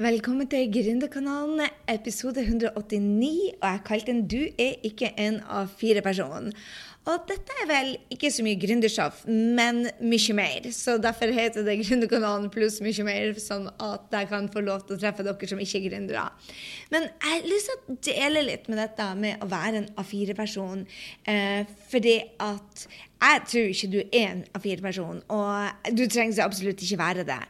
Velkommen 0.00 0.48
til 0.48 0.70
Gründerkanalen, 0.72 1.60
episode 1.84 2.40
189. 2.40 3.52
Og 3.60 3.68
jeg 3.68 3.80
kalte 3.84 4.12
den 4.12 4.26
'Du 4.26 4.48
er 4.58 4.72
ikke 4.82 5.12
en 5.18 5.40
av 5.50 5.68
fire 5.68 6.00
personer'. 6.00 6.50
Og 7.02 7.24
dette 7.26 7.54
er 7.58 7.66
vel 7.66 7.88
ikke 8.14 8.30
så 8.30 8.44
mye 8.46 8.58
gründerstoff, 8.62 9.24
men 9.26 9.88
mye 9.98 10.34
mer. 10.38 10.68
Så 10.70 10.94
derfor 11.02 11.32
heter 11.34 11.64
det 11.66 11.80
Gründerkanalen 11.80 12.46
pluss 12.54 12.78
mye 12.84 13.06
mer, 13.06 13.32
sånn 13.42 13.66
at 13.82 14.12
jeg 14.14 14.28
kan 14.30 14.46
få 14.52 14.62
lov 14.62 14.84
til 14.86 14.94
å 14.94 15.00
treffe 15.02 15.24
dere 15.26 15.48
som 15.50 15.62
ikke 15.62 15.80
er 15.80 15.86
gründere. 15.88 16.22
Men 16.94 17.08
jeg 17.10 17.32
har 17.32 17.48
lyst 17.50 17.72
til 17.72 17.80
å 17.80 17.96
dele 18.06 18.44
litt 18.46 18.70
med 18.70 18.78
dette 18.78 19.08
med 19.18 19.42
å 19.42 19.48
være 19.50 19.80
en 19.80 19.88
A4-person. 19.98 20.84
Eh, 21.26 21.72
fordi 21.90 22.14
at 22.44 22.84
jeg 23.22 23.42
tror 23.50 23.72
ikke 23.72 23.90
du 23.90 23.98
er 24.04 24.28
en 24.28 24.44
A4-person, 24.58 25.24
og 25.34 25.90
du 25.98 26.04
trenger 26.06 26.36
så 26.38 26.46
absolutt 26.46 26.84
ikke 26.86 27.00
være 27.02 27.26
det. 27.26 27.40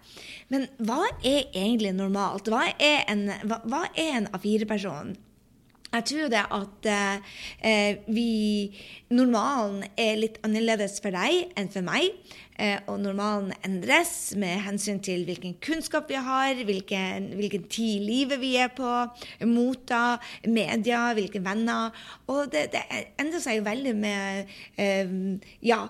Men 0.52 0.64
hva 0.80 1.02
er 1.20 1.52
egentlig 1.52 1.92
normalt? 1.96 2.48
Hva 2.48 2.70
er 2.72 3.04
en, 3.12 3.28
hva, 3.44 3.84
en 4.00 4.32
A4-person? 4.32 5.12
Jeg 5.92 6.04
tror 6.08 6.28
det 6.32 6.44
at 6.56 6.86
eh, 6.88 7.98
vi 8.08 8.30
Normalen 9.12 9.82
er 10.00 10.16
litt 10.16 10.38
annerledes 10.46 11.00
for 11.04 11.12
deg 11.12 11.52
enn 11.58 11.68
for 11.72 11.84
meg. 11.84 12.14
Eh, 12.62 12.78
og 12.86 12.98
normalen 13.00 13.50
endres 13.64 14.34
med 14.38 14.60
hensyn 14.66 15.00
til 15.02 15.24
hvilken 15.26 15.56
kunnskap 15.64 16.10
vi 16.10 16.18
har, 16.20 16.60
hvilken, 16.68 17.30
hvilken 17.38 17.64
tid 17.72 17.96
i 17.96 18.04
livet 18.04 18.40
vi 18.42 18.52
er 18.60 18.68
på, 18.76 18.90
mota, 19.48 20.18
media, 20.44 21.00
hvilke 21.16 21.42
venner. 21.44 21.90
Og 22.30 22.52
det, 22.52 22.68
det 22.74 22.84
endrer 23.20 23.42
seg 23.42 23.58
jo 23.58 23.66
veldig 23.66 23.94
med 23.98 24.52
eh, 24.80 25.16
ja, 25.64 25.86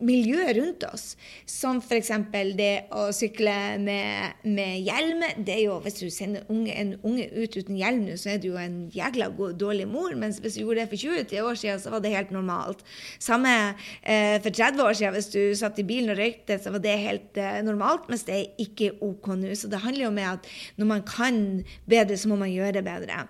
miljøet 0.00 0.56
rundt 0.56 0.84
oss. 0.88 1.04
Som 1.48 1.80
f.eks. 1.82 2.10
det 2.56 2.88
å 2.94 3.08
sykle 3.14 3.54
med, 3.82 4.40
med, 4.44 4.78
hjelm. 4.86 5.24
det 5.44 5.56
er 5.56 5.62
jo, 5.66 5.78
Hvis 5.84 6.00
du 6.00 6.08
sender 6.12 6.46
unge, 6.52 6.72
en 6.72 6.94
unge 7.02 7.28
ut 7.34 7.56
uten 7.56 7.76
hjelm 7.76 8.06
nå, 8.06 8.16
så 8.20 8.34
er 8.34 8.42
du 8.42 8.50
jo 8.50 8.58
en 8.60 8.78
jækla 8.94 9.30
god, 9.36 9.58
dårlig 9.60 9.88
mor. 9.90 10.14
Mens 10.18 10.40
hvis 10.42 10.56
du 10.56 10.62
gjorde 10.64 10.82
det 10.82 10.90
for 10.92 11.04
20 11.04 11.42
år 11.44 11.60
siden, 11.60 11.82
så 11.82 11.92
var 11.92 12.04
det 12.04 12.14
helt 12.14 12.34
normalt. 12.34 12.84
Samme 13.22 13.54
eh, 14.02 14.38
for 14.44 14.50
30 14.50 14.84
år 14.84 14.98
siden. 15.00 15.16
Hvis 15.18 15.32
du 15.34 15.40
satt 15.58 15.80
i 15.80 15.86
bilen 15.88 16.14
og 16.14 16.20
røykte, 16.20 16.60
så 16.62 16.72
var 16.74 16.84
det 16.84 16.98
helt 17.02 17.40
eh, 17.40 17.60
normalt. 17.66 18.08
Mens 18.08 18.24
det 18.28 18.38
er 18.38 18.62
ikke 18.64 18.94
OK 19.04 19.34
nå. 19.36 19.52
Så 19.58 19.70
det 19.70 19.82
handler 19.84 20.08
jo 20.08 20.12
om 20.12 20.22
at 20.24 20.48
når 20.80 20.94
man 20.96 21.04
kan 21.08 21.42
bedre, 21.88 22.16
så 22.16 22.30
må 22.30 22.40
man 22.40 22.52
gjøre 22.52 22.78
det 22.78 22.86
bedre. 22.88 23.26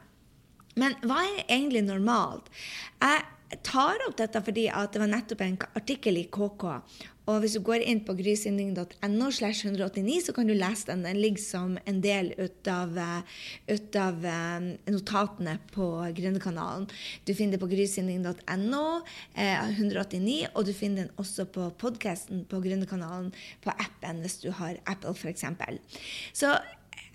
Men 0.78 0.94
hva 1.02 1.24
er 1.24 1.42
egentlig 1.48 1.82
normalt? 1.86 2.46
Jeg 3.02 3.24
tar 3.64 4.02
opp 4.08 4.16
dette 4.18 4.42
fordi 4.44 4.66
det 4.68 5.00
var 5.00 5.10
nettopp 5.10 5.44
en 5.44 5.60
artikkel 5.78 6.20
i 6.20 6.26
KK. 6.32 6.66
Og 7.28 7.42
hvis 7.42 7.58
du 7.58 7.60
går 7.64 7.82
inn 7.84 8.00
på 8.06 8.14
grysynding.no, 8.16 9.26
slash 9.34 9.66
189, 9.66 10.22
så 10.24 10.32
kan 10.36 10.48
du 10.48 10.54
lese 10.56 10.88
den. 10.88 11.04
Den 11.04 11.20
ligger 11.20 11.42
som 11.42 11.74
en 11.84 12.00
del 12.00 12.30
ut 12.38 12.70
av, 12.72 12.96
ut 13.68 13.98
av 14.00 14.24
um, 14.24 14.70
notatene 14.88 15.58
på 15.74 15.88
Grønnekanalen. 16.16 16.88
Du 17.28 17.34
finner 17.36 17.58
det 17.58 17.62
på 17.62 17.68
grysynding.no, 17.68 18.86
eh, 19.36 19.68
189, 19.76 20.38
og 20.54 20.64
du 20.64 20.72
finner 20.72 21.04
den 21.04 21.20
også 21.20 21.44
på 21.52 21.68
podkasten 21.80 22.46
på 22.48 22.62
Grønnekanalen 22.64 23.34
på 23.64 23.76
appen 23.76 24.24
hvis 24.24 24.40
du 24.46 24.48
har 24.56 24.80
Apple, 24.88 25.12
f.eks. 25.12 25.44
Så 26.32 26.56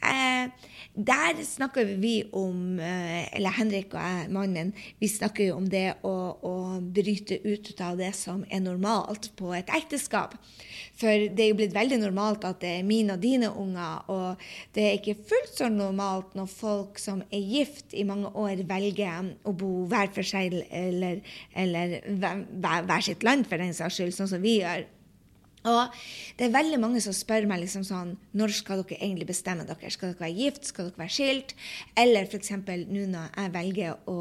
Eh, 0.03 0.49
der 0.93 1.39
snakker 1.41 1.85
vi 1.97 2.23
om 2.37 2.79
eh, 2.79 3.35
Eller 3.35 3.49
Henrik 3.57 3.93
og 3.95 4.01
jeg, 4.01 4.27
mannen, 4.29 4.73
vi 4.99 5.07
snakker 5.09 5.47
jo 5.47 5.55
om 5.57 5.65
det 5.69 5.95
å, 6.05 6.13
å, 6.37 6.53
bryte 6.93 7.39
ut 7.41 7.71
av 7.81 7.97
det 7.97 8.11
som 8.13 8.43
er 8.51 8.61
normalt 8.61 9.31
på 9.39 9.53
et 9.57 9.71
ekteskap. 9.73 10.35
For 10.99 11.25
det 11.33 11.45
er 11.45 11.49
jo 11.49 11.57
blitt 11.57 11.73
veldig 11.73 11.97
normalt 12.03 12.45
at 12.45 12.61
det 12.61 12.75
er 12.77 12.85
mine 12.85 13.15
og 13.15 13.23
dine 13.23 13.49
unger, 13.49 14.05
og 14.13 14.43
det 14.77 14.85
er 14.85 14.99
ikke 14.99 15.17
fullt 15.31 15.57
så 15.57 15.69
normalt 15.73 16.37
når 16.37 16.51
folk 16.51 17.01
som 17.01 17.23
er 17.33 17.41
gift 17.41 17.97
i 17.97 18.05
mange 18.05 18.29
år, 18.29 18.61
velger 18.69 19.33
å 19.49 19.55
bo 19.57 19.87
hver 19.89 20.13
for 20.13 20.27
seg 20.27 20.59
eller, 20.69 21.23
eller 21.57 21.99
hver, 22.05 22.45
hver 22.85 23.05
sitt 23.05 23.25
land, 23.25 23.47
for 23.49 23.57
den 23.57 23.73
saks 23.73 23.97
skyld, 23.97 24.13
sånn 24.13 24.35
som 24.35 24.45
vi 24.45 24.59
gjør. 24.59 24.85
Og 25.69 25.95
det 26.37 26.47
er 26.47 26.55
veldig 26.55 26.79
mange 26.81 27.01
som 27.03 27.15
spør 27.15 27.45
meg 27.47 27.61
liksom 27.61 27.85
sånn 27.87 28.15
Når 28.35 28.55
skal 28.57 28.81
dere 28.83 28.99
egentlig 28.99 29.29
bestemme 29.29 29.63
dere? 29.67 29.91
Skal 29.93 30.11
dere 30.11 30.25
være 30.25 30.35
gift? 30.35 30.67
Skal 30.67 30.89
dere 30.89 31.03
være 31.03 31.15
skilt? 31.15 31.53
Eller 31.99 32.27
f.eks. 32.27 32.51
nå 32.57 33.05
når 33.13 33.29
jeg 33.37 33.53
velger 33.53 34.09
å 34.11 34.17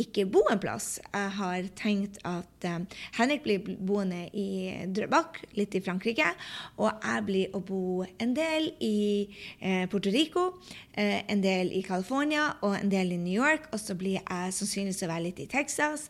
ikke 0.00 0.26
bo 0.32 0.44
en 0.48 0.62
plass. 0.62 0.88
Jeg 1.12 1.34
har 1.38 1.68
tenkt 1.78 2.20
at 2.28 2.68
um, 2.70 2.86
Henrik 3.18 3.44
blir 3.44 3.68
boende 3.76 4.24
i 4.32 4.48
Drøbak, 4.94 5.42
litt 5.58 5.76
i 5.76 5.82
Frankrike. 5.84 6.30
Og 6.78 6.90
jeg 6.92 7.26
blir 7.28 7.56
å 7.56 7.62
bo 7.64 8.04
en 8.18 8.34
del 8.36 8.70
i 8.84 8.98
eh, 9.60 9.84
Puerto 9.90 10.12
Rico, 10.14 10.48
eh, 10.94 11.24
en 11.28 11.42
del 11.44 11.72
i 11.76 11.82
California 11.86 12.50
og 12.62 12.78
en 12.78 12.92
del 12.92 13.14
i 13.16 13.20
New 13.20 13.34
York. 13.34 13.68
Og 13.72 13.82
så 13.82 13.96
blir 13.98 14.20
jeg 14.20 14.56
sannsynligvis 14.56 15.04
å 15.04 15.12
være 15.12 15.26
litt 15.28 15.42
i 15.44 15.50
Texas. 15.50 16.08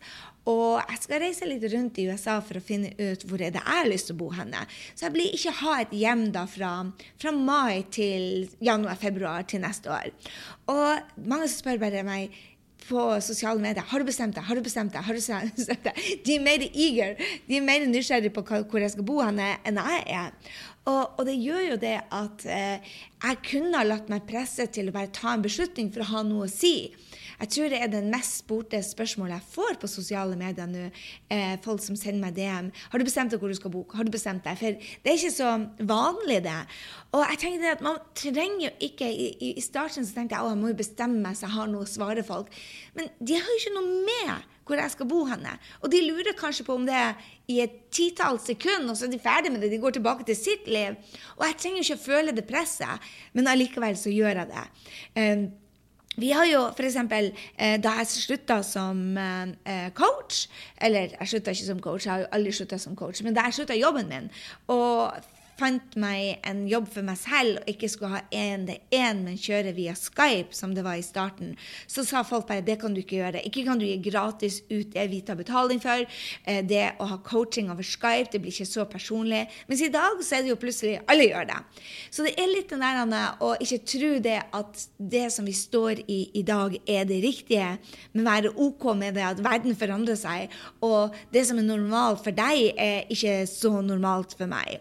Og 0.49 0.79
jeg 0.81 1.01
skal 1.03 1.23
reise 1.23 1.49
litt 1.49 1.65
rundt 1.73 1.99
i 2.01 2.09
USA 2.09 2.39
for 2.45 2.59
å 2.59 2.65
finne 2.65 2.95
ut 2.97 3.25
hvor 3.29 3.43
er 3.43 3.53
det 3.53 3.61
jeg 3.61 3.81
har 3.81 3.91
lyst 3.91 4.09
til 4.11 4.17
å 4.17 4.23
bo 4.23 4.31
henne. 4.33 4.65
Så 4.95 5.09
jeg 5.09 5.17
blir 5.17 5.35
ikke 5.37 5.57
ha 5.61 5.75
et 5.83 5.97
hjem 5.97 6.29
da 6.35 6.47
fra, 6.49 6.73
fra 7.21 7.33
mai 7.35 7.85
til 7.95 8.47
januar-februar 8.65 9.49
til 9.51 9.65
neste 9.65 9.93
år. 9.93 10.13
Og 10.73 11.27
mange 11.29 11.51
som 11.51 11.61
spør 11.61 11.83
bare 11.83 12.07
meg 12.07 12.39
på 12.89 13.03
sosiale 13.21 13.61
medier 13.61 13.85
har 13.85 14.01
du 14.01 14.09
bestemt 14.09 14.37
deg, 14.37 14.47
har 14.49 14.57
du 14.57 14.65
bestemt 14.65 14.95
deg, 14.95 15.05
har 15.05 15.17
du 15.17 15.21
bestemt 15.21 15.85
deg? 15.85 16.01
De 16.25 16.39
er 16.39 16.45
mer 16.45 16.65
eager, 16.69 17.19
de 17.49 17.59
er 17.59 17.67
mer 17.67 17.85
nysgjerrige 17.91 18.33
på 18.33 18.45
hvor 18.49 18.81
jeg 18.81 18.95
skal 18.95 19.07
bo 19.09 19.19
henne, 19.21 19.51
enn 19.69 19.81
jeg 19.83 20.05
er. 20.17 20.33
Og, 20.89 21.19
og, 21.19 21.23
det 21.29 21.37
gjør 21.37 21.65
jo 21.73 21.77
det 21.83 21.97
at 22.17 22.45
eh, 22.49 22.95
jeg 23.21 23.41
kunne 23.45 23.77
ha 23.77 23.85
latt 23.85 24.09
meg 24.09 24.25
presse 24.29 24.65
til 24.73 24.89
å 24.89 24.95
bare 24.95 25.13
ta 25.13 25.35
en 25.35 25.45
beslutning 25.45 25.91
for 25.93 26.05
å 26.05 26.11
ha 26.15 26.23
noe 26.25 26.47
å 26.47 26.53
si. 26.53 26.89
Jeg 27.39 27.53
tror 27.55 27.71
det 27.71 27.79
er 27.85 27.91
det 27.93 28.01
mest 28.11 28.41
spurte 28.41 28.81
spørsmålet 28.83 29.37
jeg 29.37 29.51
får 29.53 29.77
på 29.83 29.91
sosiale 29.91 30.35
medier 30.39 30.67
nå. 30.71 30.89
Eh, 31.31 31.55
folk 31.63 31.83
som 31.85 31.99
sender 31.99 32.25
meg 32.25 32.35
DM. 32.35 32.73
'Har 32.73 32.99
du 32.99 33.07
bestemt 33.07 33.31
deg 33.31 33.39
hvor 33.39 33.53
du 33.53 33.59
skal 33.59 33.71
bo?' 33.71 33.87
Har 33.95 34.05
du 34.05 34.11
bestemt 34.11 34.43
deg? 34.45 34.59
For 34.59 34.75
det 34.75 35.13
er 35.13 35.19
ikke 35.19 35.37
så 35.37 35.53
vanlig, 35.79 36.43
det. 36.43 36.59
Og 37.13 37.23
jeg 37.31 37.39
tenkte 37.39 37.75
at 37.77 37.85
man 37.85 38.01
trenger 38.15 38.65
jo 38.67 38.71
ikke 38.81 39.07
I, 39.07 39.55
i 39.55 39.63
starten 39.63 40.07
så 40.07 40.15
tenkte 40.15 40.35
jeg 40.35 40.45
at 40.45 40.51
jeg 40.51 40.63
må 40.63 40.73
jo 40.73 40.83
bestemme 40.83 41.23
meg 41.23 41.37
så 41.37 41.47
jeg 41.47 41.55
har 41.55 41.71
noe 41.71 41.87
å 41.87 41.91
svare 41.91 42.25
folk. 42.27 42.51
Men 42.95 43.13
de 43.21 43.39
har 43.39 43.47
jo 43.47 43.61
ikke 43.61 43.77
noe 43.77 44.07
med 44.09 44.55
hvor 44.69 44.77
jeg 44.77 44.93
skal 44.93 45.09
bo 45.09 45.25
henne. 45.25 45.55
Og 45.81 45.93
de 45.93 46.03
lurer 46.05 46.37
kanskje 46.37 46.67
på 46.67 46.75
om 46.77 46.85
det 46.85 46.97
er 46.97 47.15
i 47.49 47.61
et 47.65 47.79
titalls 47.95 48.45
sekund, 48.51 48.91
og 48.91 48.97
så 48.97 49.07
er 49.07 49.15
de 49.15 49.23
ferdig 49.23 49.53
med 49.53 49.63
det. 49.65 49.71
De 49.73 49.81
går 49.81 49.97
tilbake 49.97 50.27
til 50.29 50.37
sitt 50.37 50.69
liv. 50.69 50.99
Og 51.39 51.47
jeg 51.47 51.57
trenger 51.63 51.81
jo 51.81 51.87
ikke 51.87 52.01
å 52.01 52.05
føle 52.05 52.35
det 52.37 52.45
presset, 52.49 53.09
men 53.33 53.49
allikevel 53.49 53.97
så 53.97 54.13
gjør 54.13 54.43
jeg 54.43 54.51
det. 54.53 54.67
Um, 55.17 55.49
vi 56.19 56.33
har 56.35 56.49
jo 56.51 56.65
f.eks. 56.75 56.97
Eh, 56.99 57.77
da 57.79 57.95
jeg 58.01 58.11
slutta 58.11 58.59
som 58.67 58.99
eh, 59.19 59.91
coach 59.95 60.49
Eller 60.83 61.13
jeg 61.15 61.31
slutta 61.31 61.55
ikke 61.55 61.69
som 61.69 61.83
coach, 61.83 62.07
jeg 62.07 62.13
har 62.13 62.25
jo 62.25 62.31
aldri 62.35 62.55
slutta 62.57 62.79
som 62.83 62.97
coach, 62.99 63.23
men 63.23 63.37
da 63.37 63.47
jeg 63.47 63.61
slutta 63.61 63.77
jobben 63.79 64.11
min 64.11 64.27
og 64.67 65.15
fant 65.59 65.97
meg 65.99 66.39
en 66.47 66.65
jobb 66.71 66.87
for 66.93 67.07
meg 67.07 67.19
selv 67.21 67.61
og 67.63 67.71
ikke 67.73 67.91
skulle 67.91 68.13
ha 68.15 68.23
én-til-én, 68.35 69.25
men 69.27 69.39
kjøre 69.41 69.75
via 69.77 69.95
Skype, 69.99 70.55
som 70.57 70.75
det 70.77 70.85
var 70.87 70.99
i 70.99 71.05
starten, 71.05 71.55
så 71.91 72.05
sa 72.07 72.23
folk 72.27 72.47
bare 72.49 72.65
det 72.67 72.79
kan 72.83 72.95
du 72.95 73.03
ikke 73.03 73.19
gjøre. 73.19 73.43
Ikke 73.49 73.65
kan 73.67 73.81
du 73.81 73.87
gi 73.87 73.97
gratis 74.03 74.61
ut 74.71 74.93
det 74.95 75.09
vi 75.11 75.21
tar 75.27 75.39
betaling 75.39 75.83
for. 75.83 76.05
Eh, 76.45 76.63
det 76.67 76.85
å 77.03 77.09
ha 77.11 77.19
coaching 77.27 77.73
over 77.73 77.87
Skype, 77.87 78.31
det 78.33 78.43
blir 78.43 78.55
ikke 78.55 78.69
så 78.69 78.87
personlig. 78.91 79.45
Mens 79.69 79.83
i 79.85 79.91
dag 79.93 80.23
så 80.23 80.39
er 80.39 80.47
det 80.47 80.53
jo 80.53 80.61
plutselig 80.61 80.99
alle 81.11 81.29
gjør 81.29 81.51
det. 81.51 81.59
Så 82.11 82.27
det 82.27 82.35
er 82.39 82.53
litt 82.53 82.71
den 82.73 82.85
der 82.85 83.43
å 83.45 83.55
ikke 83.63 83.81
tro 83.89 84.13
det 84.23 84.39
at 84.55 84.87
det 84.99 85.27
som 85.35 85.47
vi 85.49 85.55
står 85.57 86.05
i 86.07 86.19
i 86.39 86.43
dag, 86.47 86.75
er 86.87 87.07
det 87.09 87.21
riktige, 87.25 87.79
men 88.13 88.27
være 88.27 88.53
OK 88.61 88.85
med 88.99 89.17
det 89.19 89.25
at 89.27 89.41
verden 89.43 89.77
forandrer 89.79 90.19
seg, 90.19 90.53
og 90.85 91.15
det 91.35 91.45
som 91.49 91.59
er 91.61 91.67
normalt 91.67 92.23
for 92.25 92.37
deg, 92.37 92.73
er 92.79 93.09
ikke 93.13 93.41
så 93.51 93.79
normalt 93.85 94.37
for 94.39 94.51
meg. 94.51 94.79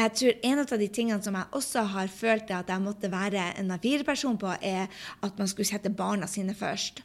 Jeg 0.00 0.12
tror 0.16 0.36
En 0.44 0.60
av 0.62 0.70
de 0.80 0.86
tingene 0.88 1.22
som 1.22 1.34
jeg 1.36 1.52
også 1.56 1.82
har 1.92 2.08
følt 2.08 2.50
at 2.56 2.70
jeg 2.72 2.80
måtte 2.80 3.10
være 3.12 3.50
en 3.60 3.72
A4-person 3.74 4.38
på, 4.40 4.52
er 4.62 4.86
at 5.22 5.38
man 5.38 5.48
skulle 5.48 5.68
sette 5.68 5.90
barna 5.92 6.28
sine 6.30 6.54
først. 6.56 7.02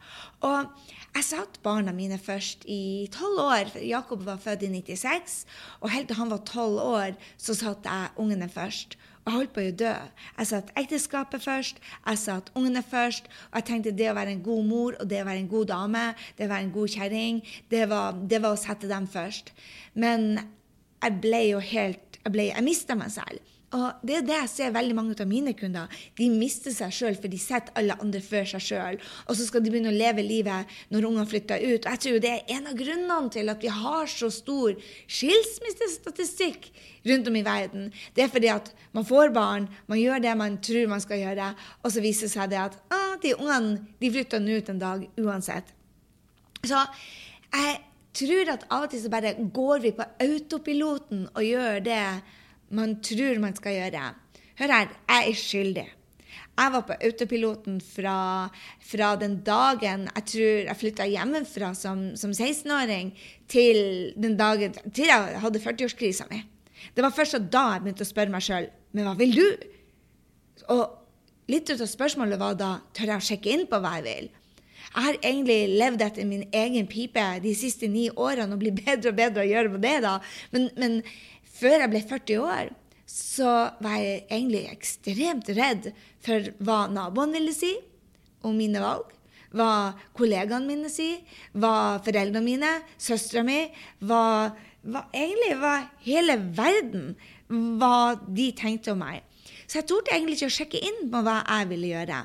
Og 0.47 0.69
jeg 1.15 1.27
satte 1.27 1.59
barna 1.63 1.91
mine 1.91 2.17
først 2.19 2.63
i 2.71 3.09
tolv 3.11 3.41
år. 3.43 3.73
Jakob 3.83 4.23
var 4.25 4.39
født 4.39 4.63
i 4.63 4.71
96, 4.71 5.45
og 5.81 5.91
helt 5.91 6.07
til 6.07 6.19
han 6.21 6.31
var 6.31 6.45
tolv 6.47 6.79
år, 6.79 7.19
så 7.37 7.57
satte 7.57 7.89
jeg 7.89 8.15
ungene 8.15 8.49
først. 8.49 8.97
Og 9.25 9.31
jeg 9.31 9.37
holdt 9.39 9.53
på 9.55 9.61
å 9.65 9.75
dø. 9.81 9.93
Jeg 10.37 10.47
satte 10.51 10.75
ekteskapet 10.77 11.41
først, 11.41 11.79
jeg 12.05 12.19
satte 12.21 12.53
ungene 12.55 12.83
først. 12.85 13.25
Og 13.49 13.57
jeg 13.57 13.67
tenkte 13.71 13.95
det 13.97 14.11
å 14.11 14.17
være 14.17 14.35
en 14.37 14.43
god 14.45 14.67
mor 14.69 14.99
og 14.99 15.09
det 15.09 15.23
å 15.23 15.25
være 15.27 15.41
en 15.41 15.49
god 15.51 15.71
dame, 15.71 16.03
det 16.37 16.45
å 16.45 16.51
være 16.51 16.67
en 16.67 16.75
god 16.75 16.93
kjerring, 16.93 17.39
det, 17.73 17.87
det, 18.29 18.41
var 18.43 18.51
å 18.53 18.59
sette 18.61 18.91
dem 18.91 19.09
først. 19.09 19.49
Men 19.97 20.37
jeg 21.01 21.17
ble 21.21 21.41
jo 21.47 21.59
helt 21.61 22.04
Jeg, 22.25 22.33
ble, 22.33 22.49
jeg 22.49 22.65
mista 22.65 22.97
meg 22.97 23.13
selv. 23.13 23.53
Og 23.75 24.05
det 24.05 24.15
er 24.19 24.25
det 24.25 24.35
jeg 24.35 24.49
ser 24.51 24.73
veldig 24.75 24.95
mange 24.95 25.15
av 25.19 25.27
mine 25.27 25.51
kunder. 25.57 25.91
De 26.15 26.27
mister 26.31 26.73
seg 26.73 26.93
sjøl, 26.95 27.15
for 27.17 27.31
de 27.31 27.39
setter 27.41 27.73
alle 27.79 27.97
andre 28.01 28.21
før 28.23 28.45
seg 28.53 28.63
sjøl. 28.63 28.99
Og 29.25 29.37
så 29.37 29.47
skal 29.47 29.63
de 29.63 29.71
begynne 29.73 29.91
å 29.91 29.95
leve 29.95 30.23
livet 30.23 30.71
når 30.93 31.07
ungene 31.09 31.27
flytter 31.29 31.63
ut. 31.65 31.85
Og 31.85 31.89
jeg 31.91 32.01
tror 32.05 32.21
det 32.23 32.31
er 32.31 32.53
en 32.55 32.69
av 32.71 32.77
grunnene 32.79 33.33
til 33.35 33.51
at 33.51 33.65
vi 33.65 33.71
har 33.73 34.11
så 34.11 34.29
stor 34.33 34.77
skilsmissestatistikk 35.17 36.69
rundt 37.09 37.31
om 37.31 37.39
i 37.39 37.45
verden. 37.45 37.89
Det 38.15 38.25
er 38.25 38.31
fordi 38.33 38.51
at 38.53 38.71
man 38.95 39.07
får 39.07 39.33
barn, 39.35 39.67
man 39.91 40.01
gjør 40.01 40.23
det 40.23 40.37
man 40.39 40.59
tror 40.63 40.93
man 40.93 41.03
skal 41.03 41.21
gjøre, 41.21 41.51
og 41.83 41.91
så 41.91 42.05
viser 42.05 42.29
det 42.29 42.35
seg 42.37 42.53
det 42.53 42.61
at 42.61 42.79
ah, 42.93 43.17
de 43.21 43.35
ungene 43.35 43.81
de 43.99 44.13
flytter 44.13 44.41
nå 44.41 44.61
ut 44.61 44.71
en 44.71 44.81
dag 44.81 45.03
uansett. 45.21 45.75
Så 46.65 46.79
jeg 47.53 47.75
tror 48.15 48.53
at 48.53 48.65
av 48.71 48.87
og 48.87 48.93
til 48.93 49.03
så 49.03 49.11
bare 49.13 49.35
går 49.55 49.83
vi 49.83 49.91
på 49.97 50.07
autopiloten 50.23 51.27
og 51.33 51.43
gjør 51.43 51.83
det 51.85 52.01
man 52.75 52.97
tror 53.05 53.41
man 53.43 53.55
skal 53.57 53.77
gjøre. 53.77 54.07
Hør 54.59 54.73
her, 54.73 54.95
jeg 55.09 55.29
er 55.29 55.39
skyldig. 55.39 55.85
Jeg 56.55 56.71
var 56.71 56.83
på 56.87 56.95
autopiloten 57.03 57.81
fra, 57.83 58.17
fra 58.79 59.09
den 59.19 59.41
dagen 59.43 60.07
jeg 60.07 60.25
tror 60.31 60.69
jeg 60.69 60.79
flytta 60.79 61.07
hjemmefra 61.11 61.73
som, 61.75 62.07
som 62.15 62.31
16-åring, 62.31 63.11
til 63.51 64.13
den 64.15 64.37
dagen 64.39 64.75
til 64.95 65.11
jeg 65.11 65.41
hadde 65.43 65.61
40-årskrisa 65.63 66.29
mi. 66.31 66.41
Det 66.95 67.03
var 67.03 67.15
først 67.15 67.51
da 67.51 67.65
jeg 67.73 67.83
begynte 67.83 68.07
å 68.07 68.09
spørre 68.09 68.31
meg 68.31 68.45
sjøl 68.45 68.69
men 68.95 69.09
hva 69.09 69.15
vil 69.19 69.35
du? 69.35 69.47
Og 70.71 71.51
litt 71.51 71.67
ut 71.67 71.81
av 71.83 71.89
spørsmålet 71.91 72.39
var 72.39 72.55
da 72.57 72.71
tør 72.95 73.11
jeg 73.11 73.19
å 73.19 73.27
sjekke 73.29 73.51
inn 73.51 73.65
på 73.69 73.79
hva 73.83 73.97
jeg 73.99 74.05
vil? 74.07 74.29
Jeg 74.93 75.03
har 75.07 75.19
egentlig 75.21 75.59
levd 75.79 76.03
etter 76.05 76.27
min 76.29 76.45
egen 76.55 76.87
pipe 76.87 77.23
de 77.43 77.53
siste 77.57 77.89
ni 77.91 78.07
årene 78.09 78.55
og 78.55 78.61
blir 78.63 78.75
bedre 78.85 79.11
og 79.11 79.19
bedre 79.19 79.45
å 79.45 79.49
gjøre 79.49 79.73
på 79.75 79.81
det. 79.83 79.95
da. 80.05 80.17
Men, 80.55 80.69
men 80.79 80.99
før 81.57 81.79
jeg 81.81 81.93
ble 81.93 82.03
40 82.09 82.45
år, 82.45 82.71
så 83.05 83.51
var 83.83 83.99
jeg 84.01 84.23
egentlig 84.25 84.63
ekstremt 84.71 85.51
redd 85.57 85.91
for 86.25 86.49
hva 86.65 86.85
naboene 86.91 87.37
ville 87.37 87.53
si 87.55 87.75
om 88.45 88.55
mine 88.57 88.81
valg. 88.81 89.11
Hva 89.55 89.95
kollegaene 90.17 90.67
mine 90.67 90.89
sier, 90.91 91.21
hva 91.55 92.01
foreldrene 92.03 92.43
mine, 92.43 92.71
søstera 92.99 93.45
mi, 93.45 93.61
hva, 94.03 94.51
hva, 94.83 95.05
egentlig 95.15 95.53
hva 95.61 95.75
hele 96.03 96.35
verden 96.57 97.13
hva 97.47 98.17
de 98.25 98.49
tenkte 98.57 98.91
om 98.95 99.03
meg. 99.05 99.23
Så 99.65 99.79
jeg 99.79 99.87
torde 99.89 100.13
egentlig 100.13 100.39
ikke 100.39 100.49
å 100.51 100.57
sjekke 100.57 100.81
inn 100.89 101.05
på 101.13 101.21
hva 101.25 101.39
jeg 101.43 101.69
ville 101.71 101.93
gjøre. 101.93 102.23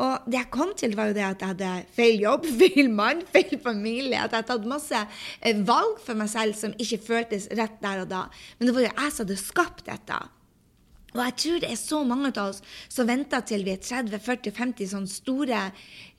Og 0.00 0.26
det 0.30 0.38
jeg 0.38 0.50
kom 0.54 0.72
til, 0.78 0.94
var 0.96 1.10
jo 1.10 1.16
det 1.16 1.26
at 1.26 1.42
jeg 1.42 1.54
hadde 1.54 1.70
feil 1.96 2.22
jobb, 2.22 2.46
feil 2.60 2.90
mann, 2.94 3.22
feil 3.34 3.56
familie. 3.62 4.16
At 4.16 4.32
jeg 4.32 4.42
hadde 4.42 4.50
tatt 4.52 4.68
masse 4.70 5.04
eh, 5.42 5.64
valg 5.66 5.98
for 6.04 6.18
meg 6.18 6.30
selv 6.32 6.58
som 6.58 6.76
ikke 6.78 7.02
føltes 7.10 7.50
rett 7.58 7.80
der 7.82 8.04
og 8.04 8.12
da. 8.12 8.26
Men 8.58 8.70
det 8.70 8.76
var 8.76 8.86
jo 8.86 8.92
jeg 8.92 9.16
som 9.16 9.26
hadde 9.26 9.40
skapt 9.40 9.88
dette. 9.90 10.20
Og 11.10 11.18
jeg 11.24 11.34
tror 11.42 11.56
det 11.62 11.70
er 11.72 11.78
så 11.78 12.00
mange 12.06 12.30
av 12.30 12.52
oss 12.52 12.60
som 12.86 13.08
venter 13.08 13.42
til 13.42 13.64
vi 13.66 13.72
er 13.74 13.80
30-40-50 13.82 14.90
sånne 14.92 15.10
store 15.10 15.62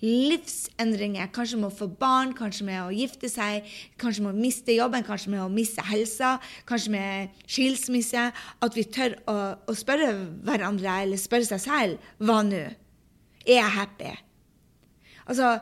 livsendringer. 0.03 1.31
Kanskje 1.31 1.61
med 1.61 1.69
å 1.69 1.77
få 1.77 1.87
barn, 2.01 2.33
kanskje 2.35 2.67
med 2.67 2.81
å 2.83 2.91
gifte 2.95 3.31
seg, 3.31 3.69
kanskje 4.01 4.25
med 4.25 4.35
å 4.35 4.41
miste 4.41 4.75
jobben, 4.75 5.07
kanskje 5.07 5.31
med 5.31 5.45
å 5.45 5.51
miste 5.53 5.85
helsa, 5.87 6.35
kanskje 6.67 6.95
med 6.97 7.41
skilsmisse. 7.45 8.27
At 8.35 8.75
vi 8.75 8.87
tør 8.91 9.15
å, 9.31 9.37
å 9.63 9.77
spørre 9.79 10.11
hverandre 10.43 10.99
eller 11.05 11.21
spørre 11.21 11.47
seg 11.53 11.63
selv 11.69 12.13
hva 12.19 12.41
nå? 12.43 12.65
Er 13.47 13.53
jeg 13.53 13.71
happy? 13.71 14.17
Altså, 15.27 15.59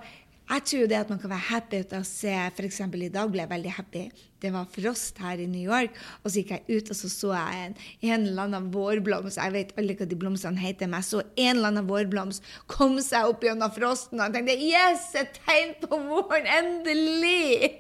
jeg 0.50 0.66
tror 0.72 0.88
det 0.90 0.98
at 0.98 1.10
man 1.14 1.20
kan 1.22 1.30
være 1.30 1.48
happy 1.52 1.84
ut 1.84 1.94
å 1.94 2.04
se 2.08 2.34
F.eks. 2.50 2.82
i 2.82 3.14
dag 3.14 3.32
ble 3.32 3.44
jeg 3.44 3.54
veldig 3.54 3.76
happy 3.78 4.10
det 4.42 4.52
var 4.54 4.68
frost 4.72 5.20
her 5.20 5.40
i 5.42 5.48
New 5.50 5.62
York. 5.62 5.96
Og 6.24 6.32
så 6.32 6.42
gikk 6.42 6.54
jeg 6.56 6.80
ut, 6.80 6.92
og 6.92 6.98
så 6.98 7.12
så 7.12 7.32
jeg 7.36 7.64
en, 7.66 7.76
en 8.08 8.28
eller 8.30 8.44
annen 8.46 8.70
vårblomst. 8.74 9.40
Jeg 9.40 9.56
vet 9.56 9.74
aldri 9.80 9.98
hva 10.00 10.08
de 10.10 10.20
blomstene 10.20 10.62
heter, 10.62 10.90
men 10.90 11.04
jeg 11.04 11.10
så 11.10 11.24
en 11.26 11.58
eller 11.58 11.72
annen 11.74 11.90
vårblomst 11.90 12.48
kom 12.72 13.00
seg 13.04 13.30
opp 13.30 13.44
gjennom 13.44 13.74
frosten. 13.76 14.20
Og 14.20 14.30
jeg 14.30 14.38
tenkte 14.38 14.70
yes, 14.70 15.10
et 15.20 15.42
tegn 15.44 15.76
på 15.84 16.00
våren! 16.08 16.48
Endelig! 16.60 17.74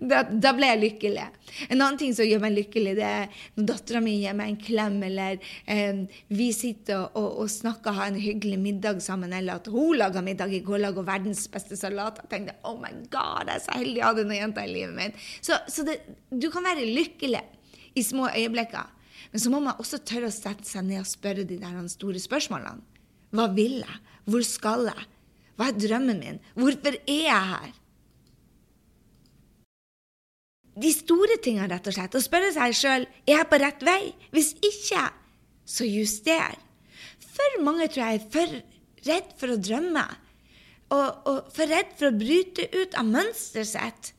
Da, 0.00 0.22
da, 0.30 0.52
ble 0.56 0.70
jeg 0.70 0.82
lykkelig. 0.84 1.26
En 1.68 1.80
annen 1.80 1.98
ting 2.00 2.14
som 2.14 2.26
gjør 2.26 2.42
meg 2.44 2.54
lykkelig, 2.54 2.94
det 2.98 3.06
er 3.06 3.42
når 3.56 3.68
dattera 3.72 4.02
mi 4.04 4.16
gir 4.20 4.36
meg 4.38 4.52
en 4.52 4.60
klem, 4.60 4.96
eller 5.08 5.40
eh, 5.70 6.04
vi 6.30 6.48
sitter 6.54 7.02
og, 7.02 7.18
og, 7.18 7.42
og 7.42 7.50
snakker 7.50 7.96
har 7.96 8.12
en 8.12 8.20
hyggelig 8.20 8.60
middag 8.62 9.02
sammen, 9.04 9.34
eller 9.34 9.58
at 9.58 9.70
hun 9.72 9.96
lager 9.98 10.24
middag 10.24 10.54
i 10.54 10.62
går, 10.64 10.84
lager 10.86 11.06
verdens 11.06 11.46
beste 11.50 11.78
salat. 11.78 12.05
Jeg 12.06 12.30
tenkte 12.30 12.56
oh 12.68 12.76
my 12.80 12.92
god, 13.12 13.48
jeg 13.48 13.54
er 13.56 13.64
så 13.64 13.76
heldig 13.76 14.00
jeg 14.00 14.08
hadde 14.08 14.26
noen 14.26 14.38
jenter 14.40 14.66
i 14.66 14.72
livet 14.72 14.96
mitt. 14.96 15.24
Så, 15.44 15.58
så 15.70 15.86
det 15.86 15.98
du 16.30 16.48
kan 16.54 16.66
være 16.66 16.86
lykkelig 16.86 17.42
i 17.96 18.04
små 18.04 18.28
øyeblikker. 18.32 18.92
Men 19.32 19.42
så 19.42 19.52
må 19.52 19.60
man 19.64 19.80
også 19.80 20.00
tørre 20.06 20.30
å 20.30 20.34
sette 20.34 20.68
seg 20.68 20.86
ned 20.86 21.02
og 21.02 21.08
spørre 21.10 21.46
de 21.48 21.58
der 21.60 21.80
store 21.92 22.20
spørsmålene. 22.22 22.84
Hva 23.36 23.48
vil 23.56 23.80
jeg? 23.82 23.98
Hvor 24.30 24.44
skal 24.46 24.86
jeg? 24.90 25.08
Hva 25.56 25.70
er 25.70 25.80
drømmen 25.80 26.20
min? 26.20 26.38
Hvorfor 26.56 26.94
er 26.94 27.22
jeg 27.26 27.50
her? 27.50 27.74
De 30.76 30.92
store 30.92 31.38
tingene, 31.40 31.70
rett 31.72 31.88
og 31.88 31.96
slett. 31.96 32.16
Å 32.18 32.20
spørre 32.20 32.52
seg 32.52 32.76
sjøl 32.76 33.06
er 33.08 33.38
jeg 33.38 33.48
på 33.48 33.60
rett 33.62 33.84
vei. 33.86 34.00
Hvis 34.34 34.52
ikke, 34.60 35.06
så 35.64 35.88
juster. 35.88 36.58
For 37.24 37.62
mange 37.64 37.88
tror 37.88 38.04
jeg 38.04 38.20
er 38.20 38.26
for 38.34 38.58
redd 39.08 39.32
for 39.40 39.54
å 39.54 39.60
drømme. 39.60 40.04
Og, 40.94 41.08
og 41.26 41.48
for 41.54 41.66
redd 41.66 41.96
for 41.98 42.10
å 42.10 42.18
bryte 42.18 42.68
ut 42.76 42.94
av 42.98 43.08
mønsteret 43.08 43.72
sitt 43.72 44.12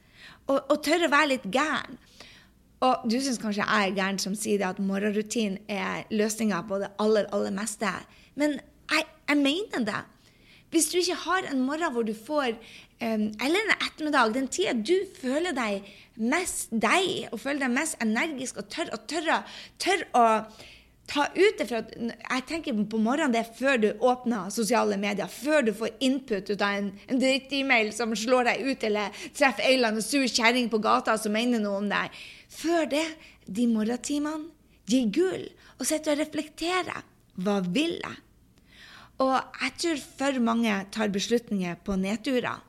og, 0.47 0.59
og 0.71 0.81
tørre 0.83 1.07
å 1.07 1.13
være 1.13 1.31
litt 1.35 1.47
gæren. 1.51 1.97
Og 2.85 3.07
du 3.09 3.15
syns 3.17 3.39
kanskje 3.41 3.65
jeg 3.65 3.89
er 3.89 3.95
gæren 3.97 4.19
som 4.21 4.35
sier 4.37 4.59
det 4.61 4.67
at 4.67 4.81
morgenrutinen 4.83 5.57
er 5.71 6.05
løsninga 6.13 6.61
på 6.69 6.77
det 6.83 6.91
aller, 7.01 7.25
aller 7.33 7.55
meste. 7.55 7.89
Men 8.37 8.59
jeg, 8.91 9.07
jeg, 9.29 9.37
mener 9.41 9.87
det. 9.87 10.03
Hvis 10.69 10.91
du 10.91 10.99
ikke 10.99 11.17
har 11.23 11.47
en 11.49 11.63
morgen 11.65 11.93
hvor 11.95 12.03
du 12.03 12.13
får 12.13 12.51
um, 12.51 13.23
Eller 13.39 13.61
en 13.63 13.75
ettermiddag, 13.77 14.33
den 14.35 14.49
tida 14.51 14.75
du 14.75 14.93
føler 15.15 15.55
deg 15.55 15.87
mest 16.19 16.69
deg, 16.71 17.29
og 17.31 17.39
føler 17.39 17.65
deg 17.65 17.75
mest 17.77 17.97
energisk 18.03 18.59
og 18.61 18.69
tør, 18.73 18.91
og 18.93 19.07
tør, 19.09 19.31
tør 19.79 20.03
å 20.17 20.25
ta 21.07 21.25
ut 21.33 21.59
det 21.59 21.67
fra 21.69 21.81
Jeg 21.87 22.43
tenker 22.49 22.75
på 22.91 22.99
morgenen 22.99 23.33
det 23.35 23.41
er 23.45 23.55
før 23.57 23.79
du 23.81 23.87
åpner 24.03 24.51
sosiale 24.53 24.97
medier, 24.99 25.29
før 25.31 25.63
du 25.67 25.71
får 25.75 25.95
input 26.03 26.51
ut 26.51 26.61
av 26.61 26.81
en, 26.81 26.91
en 27.07 27.21
dritt-e-mail 27.21 27.93
som 27.95 28.15
slår 28.15 28.51
deg 28.51 28.67
ut, 28.67 28.85
eller 28.89 29.23
treffer 29.31 29.63
ei 29.63 29.77
eller 29.77 29.93
annen 29.93 30.05
sur 30.05 30.27
kjerring 30.27 30.69
på 30.71 30.81
gata 30.83 31.15
som 31.19 31.35
mener 31.35 31.63
noe 31.63 31.81
om 31.81 31.89
deg. 31.91 32.13
Før 32.51 32.89
det, 32.91 33.05
de 33.47 33.67
morgentimene, 33.71 34.51
gi 34.87 35.05
gull. 35.13 35.47
Og 35.77 35.87
sitt 35.87 36.07
og 36.09 36.19
reflektere. 36.19 37.03
Hva 37.37 37.59
vil 37.63 37.99
jeg? 37.99 38.17
Og 39.23 39.35
jeg 39.35 39.75
tror 39.81 40.01
for 40.19 40.39
mange 40.45 40.73
tar 40.93 41.13
beslutninger 41.13 41.77
på 41.85 41.97
nedturer. 41.99 42.63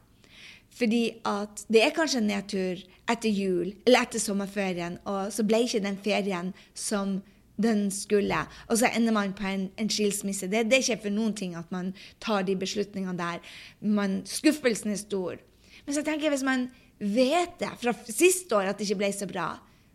Fordi 0.79 1.03
at 1.27 1.65
det 1.73 1.83
er 1.83 1.97
kanskje 1.97 2.23
en 2.23 2.31
nedtur 2.31 2.85
etter 3.11 3.33
jul 3.33 3.73
eller 3.87 4.05
etter 4.05 4.23
sommerferien, 4.23 4.99
og 5.09 5.33
så 5.35 5.45
ble 5.47 5.65
ikke 5.65 5.83
den 5.83 5.99
ferien 6.05 6.53
som 6.77 7.19
den 7.61 7.89
skulle. 7.95 8.41
Og 8.69 8.81
så 8.81 8.91
ender 8.95 9.15
man 9.17 9.35
på 9.37 9.47
en, 9.51 9.69
en 9.77 9.91
skilsmisse. 9.93 10.49
Det, 10.51 10.65
det, 10.71 10.79
er 10.79 10.85
ikke 10.87 11.09
for 11.09 11.19
noen 11.19 11.37
ting 11.39 11.57
at 11.59 11.71
man 11.75 11.93
tar 12.23 12.47
de 12.49 12.57
beslutningene 12.59 13.19
der. 13.19 13.43
Man, 13.81 14.21
skuffelsen 14.29 14.95
er 14.95 15.01
stor. 15.03 15.41
Men 15.87 15.97
så 15.97 16.05
tenker 16.07 16.29
jeg 16.29 16.39
hvis 16.39 16.47
man 16.47 16.69
vet 16.99 17.59
det 17.61 17.71
fra 17.81 17.95
siste 18.09 18.57
år 18.57 18.73
at 18.73 18.79
det 18.79 18.89
ikke 18.89 19.03
ble 19.05 19.15
så 19.15 19.29
bra 19.31 19.53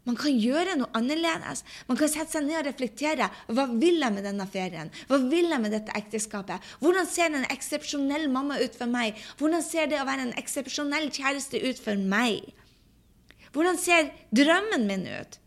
man 0.07 0.17
kan 0.19 0.35
gjøre 0.35 0.75
noe 0.79 0.91
annerledes. 0.97 1.63
Man 1.87 1.97
kan 1.99 2.11
sette 2.11 2.35
seg 2.35 2.47
ned 2.47 2.59
og 2.59 2.67
reflektere. 2.67 3.29
Hva 3.55 3.67
vil 3.71 4.01
jeg 4.03 4.15
med 4.15 4.25
denne 4.27 4.47
ferien? 4.51 4.91
Hva 5.07 5.19
vil 5.21 5.47
jeg 5.47 5.63
med 5.63 5.71
dette 5.75 5.95
ekteskapet? 5.95 6.73
Hvordan 6.83 7.07
ser 7.07 7.31
en 7.31 7.47
eksepsjonell 7.47 8.27
mamma 8.31 8.59
ut 8.59 8.75
for 8.75 8.91
meg? 8.91 9.19
Hvordan 9.39 9.63
ser 9.63 9.87
det 9.91 10.01
å 10.01 10.07
være 10.09 10.27
en 10.27 10.35
eksepsjonell 10.39 11.07
kjæreste 11.13 11.61
ut 11.63 11.79
for 11.85 11.99
meg? 11.99 12.51
Hvordan 13.55 13.79
ser 13.79 14.11
drømmen 14.35 14.87
min 14.89 15.07
ut? 15.07 15.39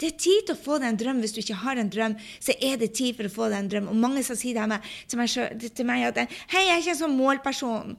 Det 0.00 0.08
er 0.08 0.16
tid 0.18 0.46
til 0.48 0.56
å 0.56 0.60
få 0.60 0.78
deg 0.80 0.92
en 0.92 1.00
drøm. 1.00 1.20
Hvis 1.24 1.34
du 1.36 1.40
ikke 1.42 1.60
har 1.62 1.80
en 1.80 1.92
drøm, 1.92 2.16
så 2.42 2.56
er 2.56 2.78
det 2.80 2.94
tid 2.98 3.18
for 3.18 3.28
å 3.28 3.34
få 3.34 3.50
deg 3.52 3.58
en 3.60 3.70
drøm. 3.72 3.90
Og 3.92 4.00
mange 4.00 4.24
som 4.26 4.38
sier 4.38 4.56
det 4.56 5.72
til 5.76 5.88
meg, 5.88 6.06
at 6.08 6.36
Hei, 6.52 6.64
jeg 6.68 6.74
er 6.74 6.82
ikke 6.82 6.94
en 6.94 7.02
sånn 7.02 7.18
målperson. 7.18 7.96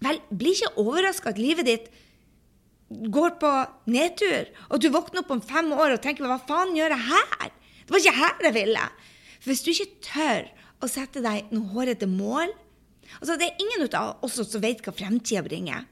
Vel, 0.00 0.20
bli 0.30 0.54
ikke 0.56 0.72
overraska 0.80 1.34
at 1.34 1.40
livet 1.40 1.68
ditt 1.68 1.90
går 2.90 3.36
på 3.38 3.50
nedtur, 3.92 4.48
og 4.70 4.80
du 4.82 4.88
våkner 4.90 5.22
opp 5.22 5.34
om 5.36 5.42
fem 5.44 5.68
år 5.76 5.94
og 5.94 6.02
tenker 6.02 6.26
hva 6.26 6.40
faen 6.42 6.74
gjør 6.74 6.96
jeg 6.96 7.06
her? 7.10 7.52
Det 7.84 7.94
var 7.94 8.02
ikke 8.02 8.18
her 8.18 8.48
jeg 8.48 8.56
ville. 8.56 8.86
For 9.38 9.52
hvis 9.52 9.62
du 9.62 9.70
ikke 9.70 10.02
tør 10.08 10.48
å 10.80 10.90
sette 10.90 11.22
deg 11.22 11.52
noen 11.52 11.70
hårete 11.74 12.08
mål 12.10 12.52
altså 13.18 13.34
Det 13.34 13.48
er 13.48 13.62
ingen 13.62 13.88
av 13.98 14.20
oss 14.22 14.36
som 14.38 14.62
vet 14.62 14.84
hva 14.86 14.92
fremtida 14.94 15.42
bringer. 15.42 15.82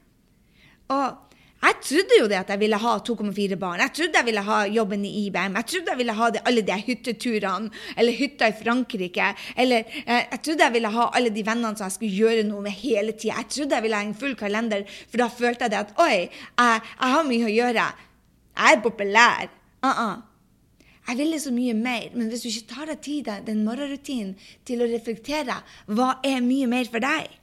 Og 0.95 1.28
jeg 1.59 1.75
trodde 1.83 2.17
jo 2.21 2.27
det 2.31 2.37
at 2.39 2.51
jeg 2.53 2.59
ville 2.61 2.77
ha 2.79 2.91
2,4 3.03 3.57
barn. 3.59 3.81
Jeg 3.83 3.91
trodde 3.97 4.19
jeg 4.21 4.27
ville 4.29 4.43
ha 4.47 4.59
jobben 4.71 5.01
i 5.03 5.09
IBM. 5.25 5.57
Jeg 5.59 5.67
trodde 5.71 5.91
jeg 5.91 5.99
ville 5.99 6.15
ha 6.15 6.29
det, 6.31 6.41
alle 6.47 6.61
de 6.63 6.77
hytteturene, 6.87 7.71
eller 7.99 8.15
hytta 8.15 8.47
i 8.47 8.55
Frankrike. 8.55 9.33
Eller 9.59 9.83
eh, 10.05 10.23
jeg 10.31 10.39
trodde 10.45 10.63
jeg 10.63 10.75
ville 10.77 10.91
ha 10.93 11.09
alle 11.19 11.33
de 11.35 11.43
vennene 11.43 11.75
som 11.75 11.89
jeg 11.89 11.97
skulle 11.97 12.21
gjøre 12.21 12.45
noe 12.47 12.63
med 12.63 12.77
hele 12.79 13.11
tida. 13.11 13.41
Jeg 13.41 13.51
trodde 13.57 13.75
jeg 13.75 13.87
ville 13.87 13.99
ha 13.99 14.07
en 14.07 14.15
full 14.21 14.37
kalender, 14.39 14.85
for 15.11 15.23
da 15.23 15.27
følte 15.27 15.67
jeg 15.67 15.75
det 15.75 15.81
at 15.81 15.93
oi, 15.99 16.15
jeg, 16.15 16.87
jeg 16.95 17.13
har 17.15 17.27
mye 17.27 17.49
å 17.49 17.53
gjøre. 17.57 17.89
Jeg 18.59 18.77
er 18.77 18.81
populær. 18.87 19.51
Uh 19.83 19.89
-uh. 19.89 20.15
jeg 21.07 21.17
ville 21.17 21.39
så 21.39 21.51
mye 21.51 21.73
mer, 21.73 22.09
men 22.13 22.27
hvis 22.27 22.41
du 22.41 22.47
ikke 22.47 22.73
tar 22.75 22.85
deg 22.85 23.01
tid 23.01 23.27
den 23.45 23.63
morgenrutinen 23.63 24.35
til 24.65 24.81
å 24.81 24.85
reflektere 24.85 25.55
hva 25.87 26.19
er 26.23 26.41
mye 26.41 26.67
mer 26.67 26.85
for 26.85 26.99
deg 26.99 27.39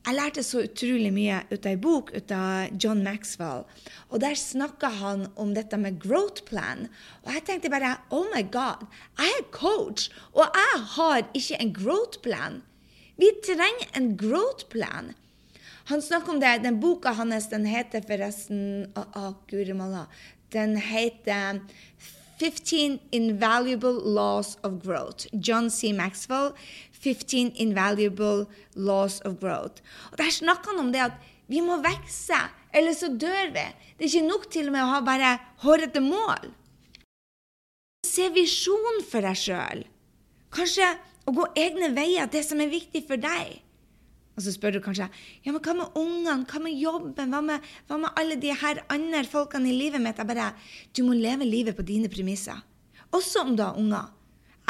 Jeg 0.00 0.16
lærte 0.16 0.42
så 0.42 0.62
utrolig 0.64 1.10
mye 1.12 1.42
ut 1.50 1.66
av 1.66 1.74
ei 1.74 1.78
bok 1.80 2.10
ut 2.14 2.32
av 2.32 2.72
John 2.80 3.02
Maxwell. 3.04 3.66
Og 4.08 4.22
der 4.22 4.38
snakka 4.38 4.88
han 4.96 5.26
om 5.36 5.52
dette 5.54 5.76
med 5.76 6.00
growth 6.00 6.46
plan. 6.48 6.86
Og 7.26 7.34
jeg 7.36 7.44
tenkte 7.46 7.72
bare 7.72 7.98
Oh 8.08 8.24
my 8.32 8.40
God, 8.48 8.86
jeg 9.20 9.36
er 9.36 9.46
coach, 9.52 10.08
og 10.32 10.48
jeg 10.48 10.82
har 10.96 11.18
ikke 11.36 11.60
en 11.60 11.74
growth 11.76 12.22
plan. 12.24 12.62
Vi 13.20 13.28
trenger 13.44 13.92
en 13.98 14.14
growth 14.16 14.70
plan. 14.72 15.12
Han 15.92 16.02
snakker 16.02 16.32
om 16.32 16.40
det. 16.40 16.62
Den 16.64 16.80
boka 16.80 17.12
hans 17.18 17.50
den 17.52 17.66
heter 17.68 18.04
forresten 18.06 18.88
Å, 18.96 19.04
oh, 19.20 19.32
guri 19.50 19.76
malla. 19.76 20.06
Den 20.54 20.78
heter 20.80 21.60
15 22.40 23.00
Invaluable 23.12 23.92
Laws 23.92 24.56
of 24.64 24.82
Growth. 24.82 25.26
John 25.46 25.68
C. 25.68 25.92
Maxwell. 25.92 26.54
15 26.92 27.52
Invaluable 27.56 28.48
Laws 28.74 29.20
of 29.20 29.38
Growth. 29.40 29.82
Og 30.12 30.18
Der 30.18 30.30
snakker 30.30 30.70
han 30.70 30.86
om 30.86 30.92
det 30.92 31.00
at 31.00 31.12
vi 31.48 31.60
må 31.60 31.76
vokse, 31.82 32.38
eller 32.74 32.92
så 32.92 33.08
dør 33.08 33.52
vi. 33.52 33.66
Det 33.98 34.04
er 34.04 34.08
ikke 34.08 34.28
nok 34.28 34.50
til 34.50 34.68
og 34.70 34.72
med 34.72 34.84
å 34.84 34.92
ha 34.94 35.00
bare 35.04 35.30
hårete 35.64 36.00
mål. 36.00 36.52
Se 38.06 38.28
visjon 38.32 39.02
for 39.10 39.26
deg 39.26 39.36
sjøl. 39.36 39.82
Kanskje 40.54 40.86
å 41.26 41.34
gå 41.36 41.48
egne 41.58 41.90
veier, 41.96 42.30
det 42.30 42.44
som 42.46 42.60
er 42.62 42.72
viktig 42.72 43.04
for 43.08 43.20
deg. 43.20 43.58
Og 44.40 44.46
så 44.46 44.54
spør 44.54 44.78
du 44.78 44.80
kanskje 44.80 45.04
ja, 45.44 45.52
men 45.52 45.60
hva 45.60 45.74
med 45.76 45.98
ungene, 46.00 46.46
hva 46.48 46.62
med 46.64 46.78
jobben, 46.80 47.28
hva 47.28 47.42
med, 47.44 47.66
hva 47.90 47.98
med 48.00 48.16
alle 48.16 48.38
de 48.40 48.54
her 48.56 48.80
andre 48.88 49.20
folkene 49.28 49.68
i 49.68 49.76
livet 49.76 50.00
mitt? 50.00 50.16
Jeg 50.16 50.30
bare, 50.30 50.54
Du 50.96 51.04
må 51.04 51.12
leve 51.12 51.44
livet 51.44 51.76
på 51.76 51.84
dine 51.84 52.08
premisser. 52.08 52.56
Også 53.12 53.44
om 53.44 53.52
du 53.52 53.62
har 53.66 53.76
unger. 53.76 54.08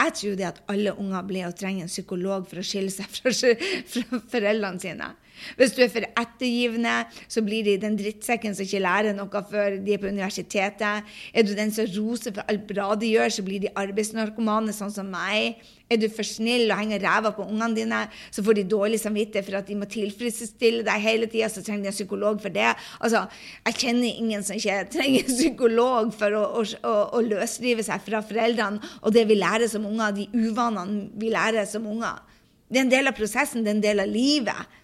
Jeg 0.01 0.15
tror 0.17 0.37
det 0.41 0.47
at 0.49 0.61
alle 0.73 0.97
unger 0.99 1.23
blir 1.29 1.47
og 1.47 1.55
trenger 1.61 1.87
en 1.87 1.93
psykolog 1.93 2.49
for 2.51 2.59
å 2.59 2.67
skille 2.67 2.91
seg 2.91 3.07
fra, 3.15 3.31
fra 3.31 4.21
foreldrene 4.33 4.83
sine. 4.83 5.11
Hvis 5.59 5.75
du 5.77 5.83
er 5.85 5.91
for 5.93 6.07
ettergivende, 6.09 6.97
så 7.31 7.43
blir 7.47 7.67
de 7.67 7.79
den 7.81 7.99
drittsekken 7.99 8.57
som 8.57 8.67
ikke 8.67 8.85
lærer 8.85 9.17
noe 9.17 9.45
før 9.51 9.79
de 9.81 9.97
er 9.97 10.03
på 10.03 10.11
universitetet. 10.13 11.11
Er 11.35 11.47
du 11.47 11.55
den 11.57 11.75
som 11.75 11.89
roser 11.97 12.35
for 12.37 12.47
alt 12.51 12.67
bra 12.69 12.93
de 12.99 13.13
gjør, 13.15 13.37
så 13.37 13.45
blir 13.47 13.63
de 13.63 13.75
arbeidsnarkomane, 13.79 14.75
sånn 14.77 14.95
som 14.95 15.11
meg. 15.11 15.61
Er 15.91 15.99
du 15.99 16.07
for 16.13 16.27
snill 16.27 16.71
og 16.71 16.79
henger 16.79 17.03
ræva 17.03 17.33
på 17.35 17.43
ungene 17.43 17.75
dine, 17.75 18.01
så 18.31 18.45
får 18.47 18.61
de 18.61 18.67
dårlig 18.71 19.01
samvittighet 19.03 19.47
for 19.49 19.59
at 19.59 19.67
de 19.67 19.79
må 19.79 19.89
tilfredsstille 19.91 20.85
deg 20.87 21.03
hele 21.03 21.27
tida, 21.31 21.49
så 21.51 21.65
trenger 21.67 21.89
de 21.89 21.91
en 21.91 21.97
psykolog 21.97 22.39
for 22.43 22.55
det. 22.55 22.69
Altså, 23.01 23.25
Jeg 23.67 23.79
kjenner 23.83 24.21
ingen 24.23 24.45
som 24.47 24.57
ikke 24.57 24.85
trenger 24.93 25.25
en 25.25 25.35
psykolog 25.35 26.13
for 26.15 26.37
å, 26.39 26.45
å, 26.63 26.95
å, 27.19 27.23
løsrive 27.27 27.83
seg 27.87 28.05
fra 28.07 28.23
foreldrene 28.23 28.79
og 29.03 29.15
det 29.15 29.27
vi 29.27 29.39
lærer 29.41 29.67
som 29.71 29.87
unger, 29.89 30.15
de 30.15 30.29
uvanene 30.31 31.09
vi 31.19 31.33
lærer 31.35 31.67
som 31.67 31.87
unger. 31.91 32.23
Det 32.71 32.79
er 32.79 32.87
en 32.87 32.93
del 32.93 33.11
av 33.11 33.19
prosessen, 33.19 33.65
det 33.67 33.73
er 33.73 33.79
en 33.81 33.83
del 33.83 34.05
av 34.05 34.11
livet. 34.11 34.79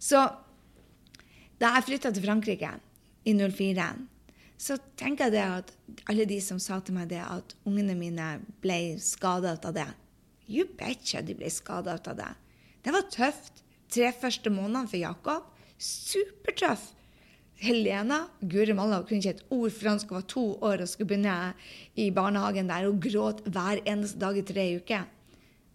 Så 0.00 0.20
da 1.60 1.74
jeg 1.76 1.86
flytta 1.90 2.12
til 2.14 2.24
Frankrike 2.24 2.72
i 3.28 3.34
04, 3.36 3.88
så 4.60 4.76
tenker 5.00 5.32
jeg 5.32 5.60
at 5.60 5.72
alle 6.08 6.26
de 6.28 6.38
som 6.44 6.60
sa 6.60 6.80
til 6.84 6.96
meg 6.96 7.10
det 7.12 7.20
at 7.24 7.54
ungene 7.68 7.96
mine 7.96 8.30
ble 8.64 8.98
skada 9.00 9.56
av 9.56 9.76
det 9.76 9.88
You 10.50 10.66
betcha 10.66 11.20
de 11.22 11.36
ble 11.38 11.50
skada 11.52 11.94
av 11.94 12.16
det. 12.18 12.30
Det 12.82 12.94
var 12.94 13.06
tøft. 13.12 13.62
Tre 13.90 14.08
første 14.14 14.50
månedene 14.50 14.90
for 14.90 14.98
Jakob. 14.98 15.46
Supertøff. 15.78 16.90
Helena 17.60 18.22
Guri 18.40 18.72
malla 18.72 19.02
kunne 19.04 19.20
ikke 19.20 19.34
et 19.36 19.42
ord 19.52 19.72
fransk 19.74 20.10
og 20.10 20.16
var 20.16 20.26
to 20.32 20.44
år 20.64 20.82
og 20.82 20.88
skulle 20.88 21.10
begynne 21.10 21.52
i 22.00 22.08
barnehagen 22.14 22.70
der 22.70 22.86
og 22.88 23.02
gråt 23.04 23.42
hver 23.44 23.82
eneste 23.84 24.20
dag 24.22 24.38
i 24.40 24.44
tre 24.48 24.64
uker. 24.80 25.04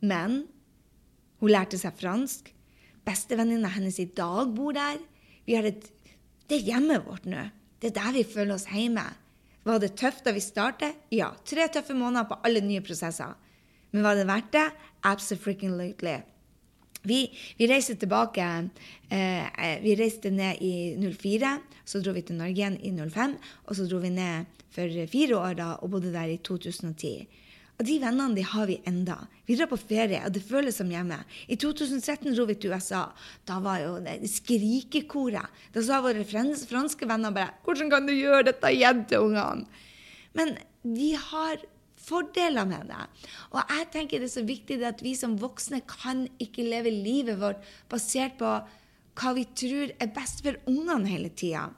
Men 0.02 0.42
hun 1.40 1.54
lærte 1.54 1.78
seg 1.78 1.96
fransk. 2.00 2.50
Bestevenninna 3.06 3.70
hennes 3.76 4.00
i 4.02 4.08
dag 4.18 4.52
bor 4.56 4.76
der. 4.76 5.00
Et, 5.46 5.88
det 6.50 6.58
er 6.58 6.68
hjemmet 6.72 7.06
vårt 7.06 7.28
nå. 7.30 7.48
Det 7.82 7.92
er 7.92 7.98
der 8.00 8.16
vi 8.16 8.24
føler 8.26 8.56
oss 8.56 8.68
hjemme. 8.72 9.06
Var 9.66 9.82
det 9.82 9.96
tøft 9.98 10.26
da 10.26 10.34
vi 10.34 10.44
startet? 10.44 10.98
Ja. 11.14 11.32
Tre 11.46 11.68
tøffe 11.74 11.96
måneder 11.98 12.28
på 12.30 12.40
alle 12.46 12.62
nye 12.62 12.84
prosesser. 12.86 13.34
Men 13.94 14.06
var 14.06 14.18
det 14.18 14.28
verdt 14.30 14.52
det? 14.54 14.66
Absolutely. 15.06 16.20
Vi, 17.06 17.20
vi 17.58 17.68
reiste 17.70 17.96
tilbake 18.02 18.46
eh, 19.14 19.78
Vi 19.82 19.96
reiste 19.98 20.32
ned 20.34 20.62
i 20.66 20.98
04, 20.98 21.52
så 21.86 22.02
dro 22.02 22.16
vi 22.16 22.26
til 22.26 22.40
Norge 22.40 22.58
igjen 22.58 22.78
i 22.82 22.92
05. 22.94 23.38
Og 23.70 23.78
så 23.78 23.86
dro 23.90 24.02
vi 24.02 24.14
ned 24.14 24.50
for 24.74 24.92
fire 25.12 25.38
år 25.38 25.58
da 25.62 25.72
og 25.80 25.94
bodde 25.94 26.14
der 26.14 26.34
i 26.34 26.38
2010. 26.38 27.28
Og 27.76 27.84
de 27.84 27.98
vennene 28.00 28.38
de 28.38 28.44
har 28.48 28.70
vi 28.70 28.78
enda. 28.88 29.18
Vi 29.46 29.58
drar 29.60 29.68
på 29.68 29.80
ferie, 29.80 30.22
og 30.24 30.32
det 30.32 30.46
føles 30.48 30.78
som 30.80 30.92
hjemme. 30.92 31.18
I 31.52 31.58
2013 31.60 32.32
dro 32.32 32.46
vi 32.48 32.56
til 32.56 32.72
USA. 32.72 33.10
Da 33.48 33.60
var 33.64 33.82
jo 33.84 33.98
det 34.04 34.22
skrikekoret. 34.32 35.52
Da 35.76 35.84
sa 35.84 36.00
våre 36.02 36.24
franske 36.24 37.08
venner 37.08 37.36
bare 37.36 37.54
'Hvordan 37.64 37.92
kan 37.92 38.06
du 38.06 38.14
gjøre 38.14 38.46
dette 38.46 38.72
igjen 38.72 39.06
til 39.08 39.20
ungene?' 39.20 39.68
Men 40.34 40.58
de 40.84 41.16
har 41.16 41.58
fordeler 42.06 42.66
med 42.66 42.90
det. 42.92 43.04
Og 43.52 43.62
jeg 43.70 43.88
tenker 43.94 44.22
det 44.22 44.30
er 44.30 44.38
så 44.38 44.46
viktig 44.46 44.80
at 44.86 45.04
vi 45.04 45.16
som 45.16 45.38
voksne 45.42 45.82
kan 45.90 46.28
ikke 46.40 46.68
leve 46.68 46.92
livet 46.94 47.40
vårt 47.42 47.64
basert 47.90 48.38
på 48.38 48.52
hva 49.16 49.34
vi 49.38 49.46
tror 49.56 49.94
er 50.00 50.14
best 50.16 50.44
for 50.44 50.60
ungene 50.68 51.08
hele 51.08 51.30
tida. 51.30 51.70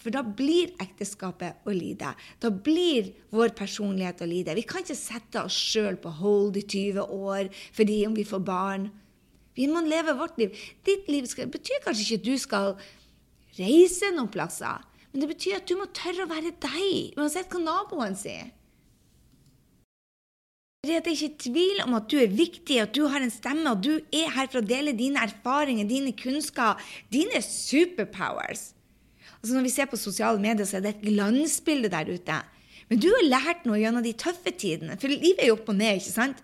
For 0.00 0.12
da 0.14 0.22
blir 0.24 0.72
ekteskapet 0.80 1.66
å 1.68 1.74
lide. 1.76 2.14
Da 2.40 2.48
blir 2.48 3.10
vår 3.34 3.52
personlighet 3.56 4.22
å 4.24 4.28
lide. 4.28 4.56
Vi 4.56 4.64
kan 4.64 4.80
ikke 4.80 4.96
sette 4.96 5.42
oss 5.44 5.56
sjøl 5.56 5.98
på 6.00 6.12
hold 6.22 6.56
i 6.56 6.64
20 6.64 7.04
år 7.04 7.50
fordi 7.76 7.98
om 8.08 8.16
vi 8.16 8.24
får 8.24 8.42
barn. 8.46 8.88
Vi 9.58 9.66
må 9.68 9.82
leve 9.84 10.16
vårt 10.16 10.38
liv. 10.40 10.56
Ditt 10.86 11.10
liv 11.12 11.26
skal, 11.28 11.50
betyr 11.52 11.82
kanskje 11.84 12.06
ikke 12.06 12.20
at 12.22 12.28
du 12.30 12.40
skal 12.40 12.72
reise 13.58 14.08
noen 14.14 14.30
plasser, 14.32 14.86
men 15.10 15.24
det 15.24 15.28
betyr 15.34 15.58
at 15.58 15.68
du 15.68 15.76
må 15.76 15.90
tørre 15.92 16.24
å 16.24 16.30
være 16.30 16.54
deg, 16.62 17.18
uansett 17.18 17.50
hva 17.50 17.60
naboen 17.60 18.16
sier. 18.16 18.48
Det 20.86 20.94
er 20.96 21.08
ikke 21.12 21.42
tvil 21.44 21.82
om 21.84 21.98
at 21.98 22.06
du 22.08 22.16
er 22.22 22.30
viktig, 22.32 22.78
at 22.80 22.94
du 22.96 23.02
har 23.12 23.20
en 23.20 23.32
stemme, 23.32 23.68
og 23.68 23.82
du 23.84 23.98
er 24.16 24.30
her 24.32 24.48
for 24.48 24.62
å 24.62 24.64
dele 24.64 24.96
dine 24.96 25.20
erfaringer, 25.26 25.84
dine 25.84 26.14
kunnskaper, 26.16 26.80
dine 27.12 27.42
superpowers. 27.44 28.70
Altså 29.40 29.56
Når 29.56 29.64
vi 29.64 29.72
ser 29.72 29.88
på 29.88 29.96
sosiale 29.96 30.40
medier, 30.40 30.68
så 30.68 30.78
er 30.78 30.84
det 30.84 30.96
et 30.96 31.04
glansbilde 31.08 31.90
der 31.92 32.10
ute. 32.12 32.40
Men 32.90 33.00
du 33.00 33.08
har 33.14 33.28
lært 33.28 33.68
noe 33.68 33.78
gjennom 33.80 34.04
de 34.04 34.12
tøffe 34.18 34.52
tidene, 34.52 34.98
for 35.00 35.12
livet 35.12 35.44
er 35.44 35.52
jo 35.52 35.56
opp 35.56 35.70
og 35.70 35.78
ned. 35.78 36.00
ikke 36.00 36.12
sant? 36.12 36.42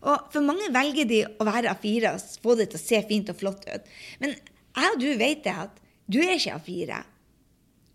Og 0.00 0.30
For 0.32 0.44
mange 0.44 0.70
velger 0.72 1.08
de 1.08 1.20
å 1.26 1.44
være 1.44 1.74
A4 1.74 2.14
og 2.14 2.38
få 2.40 2.56
det 2.56 2.70
til 2.70 2.80
å 2.80 2.84
se 2.84 3.02
fint 3.08 3.32
og 3.32 3.40
flott 3.40 3.66
ut. 3.68 3.90
Men 4.22 4.32
jeg 4.36 4.94
og 4.94 5.00
du 5.02 5.08
vet 5.20 5.44
det 5.44 5.56
at 5.66 5.80
du 6.10 6.20
er 6.22 6.38
ikke 6.38 6.56
A4. 6.56 7.02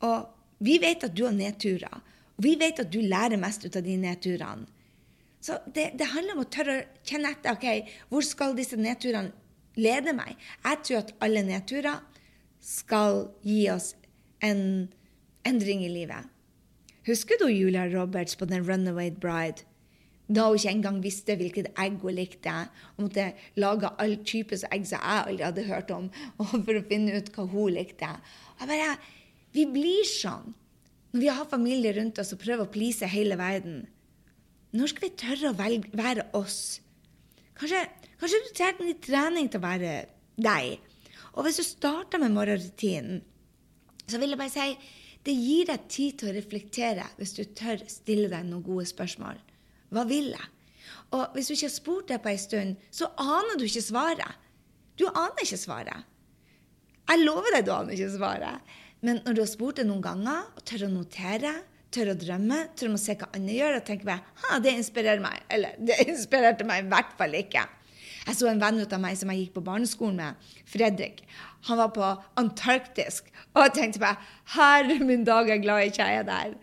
Og 0.05 0.65
vi 0.65 0.77
vet 0.83 1.07
at 1.07 1.15
du 1.15 1.25
har 1.25 1.35
nedturer. 1.35 2.03
Og 2.35 2.45
vi 2.45 2.53
vet 2.59 2.83
at 2.83 2.91
du 2.91 2.99
lærer 3.01 3.41
mest 3.41 3.65
ut 3.65 3.75
av 3.75 3.83
de 3.85 3.97
nedturene. 3.97 4.67
Så 5.45 5.59
det, 5.69 5.91
det 5.97 6.09
handler 6.09 6.35
om 6.35 6.41
å 6.41 6.49
tørre 6.49 6.77
å 6.79 6.85
kjenne 7.05 7.31
etter. 7.35 7.53
ok, 7.53 7.91
Hvor 8.09 8.25
skal 8.25 8.55
disse 8.57 8.77
nedturene 8.81 9.31
lede 9.77 10.13
meg? 10.17 10.33
Jeg 10.65 10.79
tror 10.83 11.03
at 11.03 11.11
alle 11.21 11.43
nedturer 11.45 12.01
skal 12.65 13.27
gi 13.45 13.59
oss 13.69 13.91
en 14.41 14.89
endring 15.45 15.85
i 15.85 15.91
livet. 15.91 16.31
Husker 17.05 17.37
du 17.39 17.47
Julia 17.51 17.85
Roberts 17.91 18.35
på 18.35 18.47
den 18.49 18.65
Runaway 18.65 19.11
Bride? 19.11 19.63
Da 20.27 20.47
hun 20.47 20.57
ikke 20.57 20.71
engang 20.73 21.01
visste 21.03 21.35
hvilket 21.37 21.67
egg 21.77 21.99
hun 22.01 22.15
likte. 22.17 22.53
Hun 22.97 23.07
måtte 23.07 23.27
lage 23.61 23.91
all 24.01 24.15
types 24.25 24.65
egg 24.71 24.87
som 24.89 24.97
jeg 24.97 25.25
aldri 25.29 25.45
hadde 25.45 25.67
hørt 25.67 25.91
om, 25.93 26.07
for 26.65 26.73
å 26.73 26.85
finne 26.89 27.19
ut 27.19 27.29
hva 27.35 27.45
hun 27.51 27.75
likte. 27.77 28.09
Og 28.59 28.67
bare, 28.69 28.95
Vi 29.55 29.63
blir 29.71 30.03
sånn 30.03 30.55
når 31.15 31.21
vi 31.21 31.27
har 31.31 31.45
familie 31.47 31.93
rundt 31.95 32.17
oss 32.19 32.33
og 32.35 32.41
prøver 32.41 32.65
å 32.65 32.71
please 32.71 33.07
hele 33.07 33.37
verden. 33.39 33.85
Når 34.75 34.91
skal 34.91 35.05
vi 35.05 35.11
tørre 35.15 35.51
å 35.53 35.55
velge, 35.55 35.91
være 35.95 36.25
oss? 36.35 36.81
Kanskje, 37.55 37.85
kanskje 38.19 38.41
du 38.43 38.49
trenger 38.57 38.89
litt 38.89 39.05
trening 39.05 39.47
til 39.47 39.61
å 39.61 39.63
være 39.63 39.93
deg. 40.35 40.81
Og 41.37 41.47
hvis 41.47 41.61
du 41.61 41.63
starter 41.63 42.19
med 42.19 42.35
morgenrutinen 42.35 43.21
så 44.09 44.21
vil 44.21 44.33
jeg 44.33 44.41
bare 44.41 44.53
si 44.53 44.93
det 45.25 45.33
gir 45.33 45.69
deg 45.71 45.85
tid 45.89 46.19
til 46.19 46.29
å 46.29 46.35
reflektere 46.35 47.05
hvis 47.17 47.33
du 47.38 47.43
tør 47.57 47.81
stille 47.89 48.29
deg 48.29 48.45
noen 48.45 48.65
gode 48.65 48.85
spørsmål. 48.89 49.39
Hva 49.93 50.03
vil 50.09 50.29
jeg? 50.35 50.50
Og 51.17 51.33
hvis 51.33 51.50
du 51.50 51.55
ikke 51.55 51.69
har 51.69 51.74
spurt 51.74 52.12
det 52.12 52.19
på 52.21 52.31
en 52.31 52.41
stund, 52.41 52.75
så 52.93 53.09
aner 53.21 53.57
du 53.57 53.65
ikke 53.65 53.81
svaret. 53.85 54.41
Du 55.00 55.07
aner 55.09 55.41
ikke 55.41 55.59
svaret. 55.59 56.12
Jeg 57.05 57.21
lover 57.21 57.55
deg, 57.55 57.65
du 57.65 57.74
aner 57.74 57.95
ikke 57.95 58.13
svaret. 58.15 58.75
Men 59.05 59.21
når 59.25 59.38
du 59.38 59.41
har 59.43 59.50
spurt 59.50 59.79
det 59.81 59.88
noen 59.89 60.03
ganger, 60.03 60.45
og 60.57 60.65
tør 60.65 60.88
å 60.88 60.91
notere, 60.93 61.53
tør 61.93 62.13
å 62.13 62.17
drømme, 62.19 62.59
tør 62.77 62.93
å 62.93 63.01
se 63.01 63.15
hva 63.17 63.29
andre 63.38 63.57
gjør, 63.57 63.79
og 63.79 63.88
tenker 63.88 64.09
bare 64.09 64.62
det 64.63 64.74
inspirerer 64.77 65.24
meg. 65.24 65.41
Eller 65.53 65.77
det 65.81 66.00
inspirerte 66.05 66.67
meg 66.67 66.85
i 66.85 66.89
hvert 66.93 67.17
fall 67.19 67.38
ikke. 67.38 67.65
Jeg 68.25 68.39
så 68.39 68.48
en 68.50 68.62
venn 68.62 68.79
ut 68.82 68.94
av 68.96 69.01
meg 69.03 69.17
som 69.20 69.29
jeg 69.29 69.44
gikk 69.44 69.58
på 69.60 69.65
barneskolen 69.67 70.17
med, 70.17 70.48
Fredrik. 70.70 71.22
Han 71.67 71.77
var 71.77 71.91
på 71.94 72.08
Antarktisk. 72.41 73.29
Og 73.53 73.67
jeg 73.67 73.75
tenkte 73.77 74.01
bare 74.01 74.17
Herre 74.55 74.98
min 75.03 75.25
dag, 75.27 75.50
jeg 75.50 75.60
er 75.60 75.65
glad 75.65 75.84
jeg 75.84 75.94
ikke 75.94 76.10
er 76.20 76.25
der. 76.27 76.55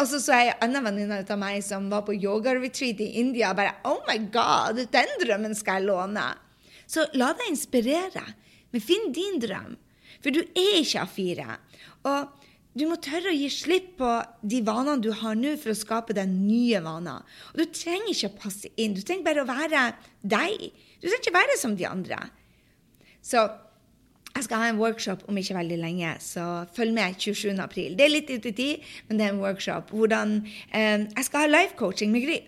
Og 0.00 0.08
så 0.08 0.20
så 0.22 0.38
jeg 0.38 0.54
en 0.54 0.70
annen 0.70 0.86
venninne 0.86 1.20
av 1.20 1.40
meg 1.40 1.60
som 1.66 1.90
var 1.92 2.06
på 2.06 2.16
yoga-retreat 2.16 3.02
i 3.04 3.10
India. 3.20 3.50
og 3.50 3.56
bare, 3.56 3.76
oh 3.84 4.00
my 4.08 4.16
god, 4.32 4.86
Den 4.92 5.12
drømmen 5.20 5.54
skal 5.54 5.80
jeg 5.80 5.90
låne. 5.90 6.24
Så 6.86 7.06
la 7.14 7.32
deg 7.36 7.50
inspirere. 7.50 8.24
Men 8.72 8.80
finn 8.80 9.12
din 9.12 9.40
drøm. 9.42 9.76
For 10.22 10.32
du 10.32 10.40
er 10.40 10.80
ikke 10.80 11.04
A4. 11.04 11.56
Og 12.08 12.39
du 12.78 12.84
må 12.86 12.98
tørre 13.02 13.32
å 13.32 13.34
gi 13.34 13.48
slipp 13.50 13.96
på 13.98 14.10
de 14.46 14.60
vanene 14.66 15.02
du 15.02 15.10
har 15.22 15.34
nå, 15.38 15.56
for 15.58 15.72
å 15.72 15.78
skape 15.78 16.14
deg 16.14 16.30
nye 16.30 16.78
vaner. 16.84 17.24
Og 17.52 17.62
du 17.62 17.64
trenger 17.74 18.12
ikke 18.12 18.30
å 18.30 18.36
passe 18.44 18.70
inn. 18.76 18.94
Du 18.94 19.02
trenger 19.02 19.26
bare 19.26 19.42
å 19.42 19.48
være 19.48 19.88
deg. 20.22 20.68
Du 21.00 21.08
trenger 21.08 21.24
ikke 21.24 21.38
være 21.38 21.58
som 21.58 21.74
de 21.78 21.88
andre. 21.88 22.20
Så 23.26 23.42
jeg 24.30 24.46
skal 24.46 24.62
ha 24.62 24.68
en 24.70 24.78
workshop 24.78 25.24
om 25.28 25.38
ikke 25.40 25.56
veldig 25.56 25.76
lenge, 25.80 26.12
så 26.22 26.44
følg 26.76 26.94
med 26.94 27.18
27. 27.18 27.58
april. 27.60 27.96
Det 27.98 28.06
er 28.06 28.12
litt 28.12 28.30
ut 28.30 28.46
i 28.46 28.52
tid, 28.54 28.86
men 29.08 29.18
det 29.18 29.26
er 29.26 29.34
en 29.34 29.42
workshop. 29.42 29.90
Hvordan, 29.90 30.36
eh, 30.70 31.06
jeg 31.10 31.26
skal 31.26 31.44
ha 31.44 31.50
life 31.50 31.74
coaching 31.76 32.12
med 32.14 32.22
Gry. 32.22 32.38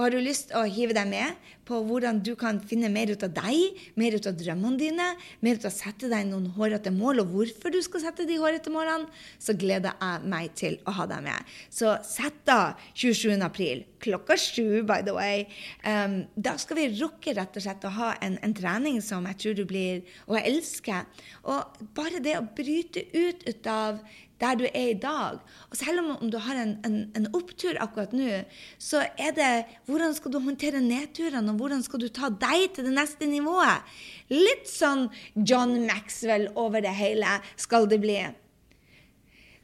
Og 0.00 0.06
har 0.06 0.14
du 0.14 0.22
lyst 0.24 0.54
å 0.56 0.62
hive 0.64 0.94
deg 0.96 1.10
med 1.10 1.48
på 1.68 1.76
hvordan 1.84 2.22
du 2.24 2.30
kan 2.40 2.56
finne 2.64 2.88
mer 2.88 3.10
ut 3.12 3.20
av 3.26 3.34
deg, 3.36 3.82
mer 4.00 4.14
ut 4.16 4.24
av 4.30 4.38
drømmene 4.40 4.80
dine, 4.80 5.08
mer 5.44 5.58
ut 5.60 5.66
av 5.66 5.68
å 5.68 5.76
sette 5.76 6.08
deg 6.08 6.24
noen 6.30 6.46
hårete 6.54 6.88
mål, 6.94 7.20
og 7.20 7.34
hvorfor 7.34 7.74
du 7.74 7.76
skal 7.84 8.06
sette 8.06 8.24
de 8.24 8.38
hårete 8.40 8.72
målene, 8.72 9.10
så 9.36 9.52
gleder 9.60 9.92
jeg 10.00 10.30
meg 10.32 10.54
til 10.56 10.78
å 10.88 10.94
ha 10.96 11.04
deg 11.10 11.26
med. 11.26 11.52
Så 11.68 11.92
sett 12.08 12.38
da 12.48 12.72
27. 12.94 13.36
april 13.44 13.84
klokka 14.00 14.38
sju, 14.40 14.80
by 14.88 15.02
the 15.04 15.12
way. 15.12 15.44
Um, 15.84 16.22
da 16.32 16.56
skal 16.56 16.80
vi 16.80 16.88
rukke 16.94 17.36
rett 17.36 17.60
og 17.60 17.66
slett 17.66 17.84
å 17.84 17.92
ha 17.98 18.14
en, 18.24 18.40
en, 18.40 18.56
trening 18.56 19.02
som 19.04 19.28
jeg 19.28 19.40
tror 19.44 19.60
du 19.60 19.66
blir 19.68 20.00
og 20.30 20.38
jeg 20.38 20.54
elsker. 20.54 21.28
Og 21.44 21.84
bare 21.92 22.24
det 22.24 22.38
å 22.40 22.48
bryte 22.56 23.04
ut, 23.12 23.44
ut 23.44 23.68
av 23.68 24.00
der 24.40 24.56
du 24.56 24.64
er 24.66 24.90
i 24.90 24.98
dag. 24.98 25.40
Og 25.70 25.76
selv 25.78 26.02
om 26.02 26.30
du 26.32 26.38
har 26.40 26.58
en, 26.62 26.74
en, 26.86 26.98
en 27.16 27.28
opptur 27.36 27.78
akkurat 27.82 28.14
nå, 28.16 28.42
så 28.80 29.04
er 29.20 29.34
det 29.36 29.50
hvordan 29.88 30.16
skal 30.16 30.34
du 30.34 30.40
håndtere 30.42 30.82
nedturene, 30.84 31.52
og 31.52 31.60
hvordan 31.60 31.84
skal 31.86 32.02
du 32.02 32.08
ta 32.08 32.32
deg 32.32 32.70
til 32.74 32.88
det 32.88 32.94
neste 32.96 33.28
nivået? 33.30 33.86
Litt 34.32 34.68
sånn 34.70 35.08
John 35.36 35.76
Maxwell 35.88 36.48
over 36.58 36.84
det 36.84 36.94
hele 36.96 37.38
skal 37.60 37.88
det 37.90 38.00
bli. 38.02 38.20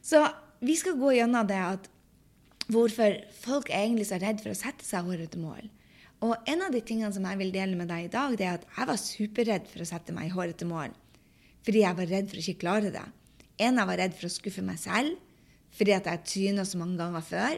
Så 0.05 0.23
vi 0.63 0.77
skal 0.79 0.97
gå 0.99 1.17
gjennom 1.17 1.47
det 1.49 1.61
at 1.61 1.89
hvorfor 2.71 3.17
folk 3.41 3.71
er 3.71 3.85
egentlig 3.85 4.07
så 4.09 4.19
redd 4.21 4.41
for 4.43 4.53
å 4.53 4.59
sette 4.59 4.85
seg 4.85 5.07
hårete 5.07 5.39
mål. 5.39 5.67
Og 6.25 6.49
en 6.49 6.63
av 6.65 6.73
de 6.73 6.81
tingene 6.81 7.13
som 7.13 7.25
jeg 7.29 7.37
vil 7.39 7.53
dele 7.53 7.77
med 7.77 7.89
deg 7.91 8.07
i 8.07 8.13
dag, 8.13 8.33
det 8.37 8.47
er 8.47 8.57
at 8.57 8.65
jeg 8.65 8.89
var 8.89 8.99
superredd 9.01 9.67
for 9.69 9.83
å 9.83 9.89
sette 9.89 10.15
meg 10.15 10.29
i 10.29 10.33
hårete 10.33 10.65
mål. 10.67 10.95
Fordi 11.67 11.83
jeg 11.83 11.97
var 11.99 12.09
redd 12.09 12.29
for 12.29 12.39
å 12.39 12.43
ikke 12.43 12.61
klare 12.63 12.93
det. 12.93 13.05
En, 13.57 13.79
jeg 13.79 13.89
var 13.89 13.99
redd 14.01 14.15
for 14.17 14.29
å 14.29 14.33
skuffe 14.33 14.65
meg 14.65 14.79
selv 14.81 15.17
fordi 15.77 15.93
at 15.93 16.07
jeg 16.09 16.23
tryna 16.25 16.63
så 16.65 16.79
mange 16.79 16.97
ganger 16.97 17.21
før. 17.21 17.57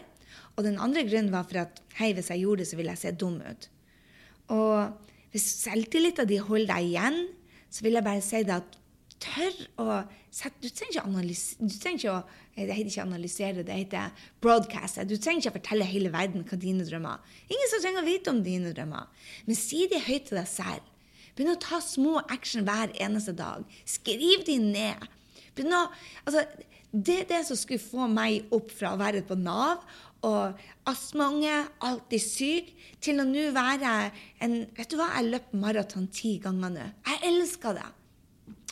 Og 0.57 0.65
den 0.65 0.79
andre 0.81 1.05
grunnen 1.07 1.31
var 1.31 1.45
for 1.47 1.61
at 1.61 1.77
hei, 1.99 2.09
hvis 2.17 2.31
jeg 2.33 2.41
gjorde 2.43 2.65
det, 2.65 2.69
så 2.71 2.79
ville 2.79 2.95
jeg 2.95 2.99
se 2.99 3.13
dum 3.15 3.37
ut. 3.39 3.67
Og 4.51 5.31
hvis 5.31 5.45
selvtilliten 5.61 6.27
din 6.27 6.43
holder 6.43 6.73
deg 6.73 6.89
igjen, 6.89 7.19
så 7.71 7.85
vil 7.85 7.95
jeg 7.95 8.07
bare 8.09 8.25
si 8.25 8.41
det 8.43 8.57
at 8.57 8.79
tør 9.19 9.55
å 9.83 9.87
sette 10.31 10.61
Du 10.63 10.69
trenger 10.69 10.93
ikke, 10.95 11.05
analysere, 11.09 11.67
du 11.67 11.75
trenger 11.75 11.99
ikke 11.99 12.13
å 12.13 12.21
Det 12.55 12.75
heter 12.75 12.91
ikke 12.91 13.05
analysere, 13.05 13.63
det 13.63 13.77
heter 13.77 14.25
broadcaste. 14.43 15.05
Du 15.07 15.15
trenger 15.15 15.45
ikke 15.45 15.53
å 15.53 15.57
fortelle 15.59 15.87
hele 15.87 16.11
verden 16.11 16.43
hva 16.47 16.59
dine 16.59 16.87
drømmer 16.87 17.37
Ingen 17.47 17.71
som 17.71 17.83
trenger 17.83 18.03
å 18.03 18.07
vite 18.07 18.33
om 18.33 18.41
dine 18.43 18.73
drømmer. 18.75 19.07
Men 19.47 19.59
si 19.59 19.85
det 19.91 20.03
høyt 20.07 20.27
til 20.29 20.41
deg 20.41 20.49
selv. 20.49 20.89
Begynn 21.35 21.53
å 21.53 21.61
ta 21.61 21.79
små 21.83 22.19
action 22.27 22.65
hver 22.67 22.91
eneste 22.99 23.31
dag. 23.37 23.63
Skriv 23.87 24.43
de 24.47 24.57
ned. 24.59 25.07
Nå, 25.57 25.81
altså, 26.25 26.45
det 26.91 27.15
er 27.21 27.29
det 27.29 27.41
som 27.47 27.57
skulle 27.59 27.81
få 27.83 28.07
meg 28.09 28.49
opp 28.55 28.71
fra 28.73 28.95
å 28.95 28.99
være 29.01 29.21
på 29.27 29.37
Nav 29.37 29.83
og 30.25 30.57
astmaunge, 30.89 31.53
alltid 31.85 32.23
syk, 32.23 32.73
til 32.99 33.21
å 33.21 33.27
nå 33.27 33.49
være 33.55 33.93
en 34.43 34.57
Vet 34.75 34.91
du 34.91 34.97
hva, 34.99 35.13
jeg 35.15 35.29
løp 35.29 35.53
maraton 35.55 36.09
ti 36.11 36.35
ganger 36.43 36.73
nå. 36.73 36.89
Jeg 37.07 37.21
elsker 37.29 37.77
det. 37.77 37.87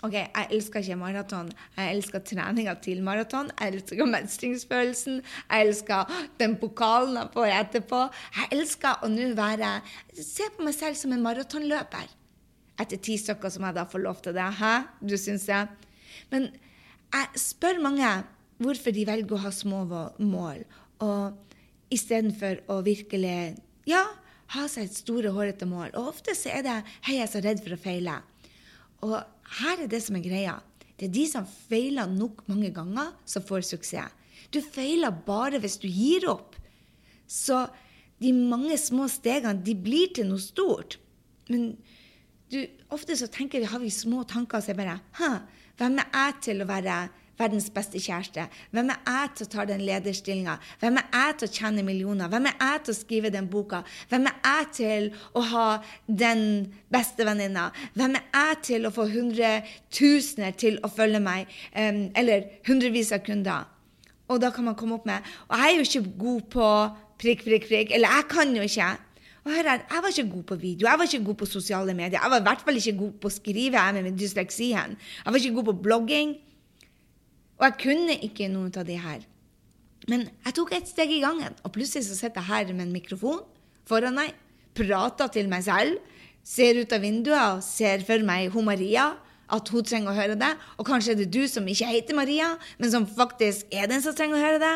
Ok, 0.06 0.14
Jeg 0.14 0.48
elsker 0.54 0.84
ikke 0.84 1.00
maraton. 1.00 1.48
Jeg 1.78 1.96
elsker 1.96 2.22
treninga 2.22 2.76
til 2.86 3.00
maraton. 3.02 3.50
Jeg 3.58 3.74
elsker 3.74 4.10
mestringsfølelsen. 4.12 5.24
Jeg 5.24 5.66
elsker 5.66 6.20
den 6.38 6.54
pokalen 6.62 7.18
jeg 7.18 7.32
får 7.34 7.54
etterpå. 7.56 8.04
Jeg 8.36 8.52
elsker 8.60 9.02
å 9.02 9.10
nå 9.10 9.32
være 9.38 9.72
Se 10.14 10.52
på 10.54 10.68
meg 10.68 10.78
selv 10.78 11.00
som 11.00 11.16
en 11.16 11.26
maratonløper. 11.26 12.14
Etter 12.78 13.02
ti 13.02 13.18
stykker 13.18 13.50
som 13.50 13.66
jeg 13.66 13.78
da 13.78 13.88
får 13.90 14.04
lov 14.04 14.22
til 14.22 14.38
det. 14.38 14.46
Hæ? 14.60 14.74
Du 15.02 15.18
syns 15.18 15.48
det? 15.50 15.64
Men 16.30 16.52
jeg 17.14 17.42
spør 17.42 17.82
mange 17.84 18.10
hvorfor 18.62 18.94
de 18.94 19.06
velger 19.08 19.38
å 19.38 19.44
ha 19.44 19.52
små 19.54 19.84
mål, 20.18 20.64
og 21.04 21.94
istedenfor 21.94 22.64
å 22.74 22.82
virkelig 22.86 23.56
ja, 23.88 24.04
ha 24.56 24.64
seg 24.72 24.88
et 24.88 24.98
store, 24.98 25.32
hårete 25.36 25.68
mål. 25.70 25.92
Og 25.96 26.12
ofte 26.14 26.36
så 26.36 26.52
er 26.56 26.64
det 26.66 26.78
'hei, 27.06 27.18
jeg 27.20 27.24
er 27.24 27.32
så 27.32 27.44
redd 27.44 27.64
for 27.64 27.76
å 27.76 27.84
feile'. 27.84 28.22
Og 29.04 29.18
her 29.62 29.84
er 29.84 29.88
det 29.88 30.02
som 30.04 30.16
er 30.16 30.26
greia. 30.26 30.62
Det 30.98 31.08
er 31.08 31.14
de 31.14 31.26
som 31.30 31.46
feiler 31.46 32.08
nok 32.08 32.48
mange 32.48 32.72
ganger, 32.74 33.14
som 33.26 33.44
får 33.44 33.62
suksess. 33.62 34.12
Du 34.52 34.62
feiler 34.62 35.12
bare 35.12 35.60
hvis 35.60 35.78
du 35.78 35.88
gir 35.88 36.28
opp. 36.30 36.56
Så 37.28 37.68
de 38.20 38.32
mange 38.34 38.78
små 38.78 39.08
stegene 39.12 39.62
de 39.64 39.76
blir 39.76 40.14
til 40.16 40.30
noe 40.32 40.42
stort. 40.42 40.98
Men 41.50 41.78
du, 42.52 42.60
ofte 42.94 43.18
så 43.20 43.28
tenker 43.32 43.60
vi, 43.62 43.70
har 43.70 43.80
vi 43.84 43.94
små 43.94 44.24
tanker 44.28 44.60
og 44.60 44.66
sier 44.66 44.78
bare 44.78 45.00
hvem 45.78 46.00
er 46.02 46.12
jeg 46.14 46.36
til 46.48 46.64
å 46.64 46.68
være 46.70 46.98
verdens 47.38 47.68
beste 47.70 48.00
kjæreste? 48.02 48.48
Hvem 48.74 48.90
er 48.94 49.02
jeg 49.06 49.34
til 49.38 49.46
å 49.46 49.52
ta 49.52 49.66
den 49.70 49.84
lederstillinga? 49.86 50.56
Hvem 50.82 50.98
er 51.04 51.06
jeg 51.14 51.36
til 51.38 51.50
å 51.50 51.54
tjene 51.60 51.86
millioner? 51.86 52.32
Hvem 52.32 52.50
er 52.50 52.56
jeg 52.64 52.84
til 52.86 52.96
å 52.96 52.98
skrive 52.98 53.32
den 53.34 53.50
boka? 53.52 53.84
Hvem 54.10 54.26
er 54.32 54.40
jeg 54.48 54.70
til 54.80 55.10
å 55.38 55.44
ha 55.52 55.68
den 56.08 56.44
beste 56.94 57.28
venninna? 57.28 57.70
Hvem 57.94 58.18
er 58.18 58.26
jeg 58.34 58.62
til 58.72 58.90
å 58.90 58.94
få 58.96 59.06
hundretusener 59.12 60.58
til 60.58 60.80
å 60.82 60.90
følge 60.90 61.22
meg? 61.22 61.52
Eller 61.78 62.48
hundrevis 62.70 63.14
av 63.14 63.22
kunder? 63.28 63.68
Og 64.28 64.42
da 64.42 64.50
kan 64.52 64.66
man 64.68 64.76
komme 64.76 64.98
opp 64.98 65.06
med 65.08 65.24
Og 65.48 65.54
jeg 65.56 65.70
er 65.70 65.78
jo 65.78 65.86
ikke 65.86 66.18
god 66.20 66.48
på 66.52 66.72
prikk, 67.22 67.46
prikk, 67.46 67.68
prikk. 67.70 67.94
Eller 67.96 68.18
jeg 68.18 68.28
kan 68.34 68.56
jo 68.56 68.66
ikke. 68.66 68.90
Her, 69.50 69.70
Jeg 69.90 70.04
var 70.04 70.10
ikke 70.12 70.32
god 70.32 70.44
på 70.44 70.56
video, 70.56 70.88
jeg 70.88 71.00
var 71.00 71.08
ikke 71.08 71.26
god 71.26 71.36
på 71.36 71.46
sosiale 71.46 71.94
medier. 71.94 72.20
Jeg 72.22 72.32
var 72.32 72.40
i 72.40 72.48
hvert 72.48 72.62
fall 72.66 72.80
ikke 72.80 72.98
god 72.98 73.14
på 73.22 73.30
å 73.30 73.34
skrive 73.34 73.80
jeg 73.80 74.04
med 74.04 74.20
dysleksien. 74.20 74.98
Jeg 74.98 75.34
var 75.34 75.40
ikke 75.40 75.56
god 75.60 75.70
på 75.72 75.78
blogging. 75.88 76.36
Og 77.58 77.66
jeg 77.66 77.78
kunne 77.82 78.18
ikke 78.28 78.50
noe 78.54 78.70
av 78.70 78.86
de 78.86 78.98
her. 79.02 79.24
Men 80.08 80.28
jeg 80.46 80.56
tok 80.56 80.74
et 80.78 80.88
steg 80.88 81.12
i 81.12 81.22
gangen, 81.24 81.56
og 81.64 81.74
plutselig 81.76 82.06
så 82.08 82.16
sitter 82.16 82.44
jeg 82.44 82.48
her 82.52 82.74
med 82.74 82.86
en 82.86 82.94
mikrofon 82.96 83.42
foran 83.88 84.16
meg, 84.20 84.36
prater 84.78 85.32
til 85.34 85.50
meg 85.52 85.66
selv, 85.66 85.98
ser 86.48 86.80
ut 86.80 86.94
av 86.96 87.02
vinduet 87.04 87.58
og 87.58 87.64
ser 87.66 88.04
for 88.08 88.24
meg 88.24 88.54
hun 88.54 88.68
Maria, 88.68 89.10
at 89.52 89.72
hun 89.72 89.84
trenger 89.88 90.12
å 90.12 90.18
høre 90.18 90.36
det. 90.40 90.52
Og 90.78 90.88
kanskje 90.88 91.16
er 91.16 91.20
det 91.22 91.32
du 91.34 91.42
som 91.50 91.68
ikke 91.68 91.90
heter 91.92 92.16
Maria, 92.16 92.54
men 92.80 92.92
som 92.92 93.08
faktisk 93.08 93.68
er 93.72 93.90
den 93.92 94.04
som 94.04 94.16
trenger 94.16 94.40
å 94.40 94.44
høre 94.44 94.62
det. 94.64 94.76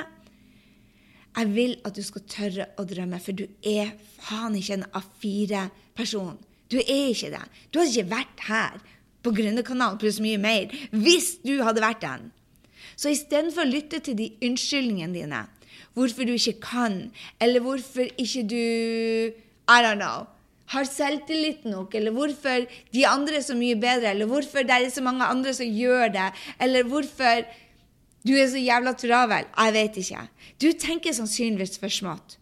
Jeg 1.37 1.53
vil 1.55 1.77
at 1.87 1.95
du 1.95 2.03
skal 2.03 2.25
tørre 2.27 2.67
å 2.79 2.85
drømme, 2.87 3.19
for 3.23 3.35
du 3.35 3.45
er 3.67 3.93
faen 4.19 4.57
ikke 4.59 4.79
en 4.79 4.89
A4-person. 4.97 6.35
Du 6.71 6.77
er 6.81 7.11
ikke 7.11 7.31
det. 7.33 7.45
Du 7.71 7.79
hadde 7.79 7.93
ikke 7.93 8.11
vært 8.11 8.43
her 8.47 8.81
på 9.21 9.33
Gründerkanalen 9.37 9.99
pluss 10.01 10.19
mye 10.23 10.39
mer 10.41 10.71
hvis 10.91 11.37
du 11.45 11.57
hadde 11.63 11.83
vært 11.83 12.03
den. 12.03 12.29
Så 12.99 13.13
istedenfor 13.13 13.63
å 13.63 13.71
lytte 13.71 14.01
til 14.03 14.17
de 14.19 14.29
unnskyldningene 14.43 15.15
dine, 15.15 15.41
hvorfor 15.95 16.27
du 16.27 16.35
ikke 16.35 16.59
kan, 16.63 16.99
eller 17.41 17.63
hvorfor 17.63 18.11
ikke 18.19 18.45
du 18.49 18.61
I 19.71 19.79
don't 19.85 20.01
know 20.01 20.27
har 20.71 20.87
selvtillit 20.87 21.65
nok, 21.67 21.95
eller 21.99 22.15
hvorfor 22.15 22.63
de 22.95 23.01
andre 23.07 23.39
er 23.39 23.43
så 23.45 23.55
mye 23.57 23.75
bedre, 23.79 24.13
eller 24.13 24.29
hvorfor 24.29 24.63
det 24.67 24.77
er 24.77 24.93
så 24.93 25.03
mange 25.03 25.27
andre 25.27 25.53
som 25.55 25.67
gjør 25.67 26.13
det, 26.13 26.29
eller 26.63 26.87
hvorfor 26.87 27.43
du 28.27 28.35
er 28.37 28.49
så 28.51 28.59
jævla 28.61 28.93
travel. 28.97 29.47
Jeg 29.49 29.73
vet 29.77 29.97
ikke. 30.03 30.25
Du 30.61 30.67
tenker 30.77 31.15
sannsynligvis 31.17 31.79
for 31.81 31.93
smått. 31.93 32.37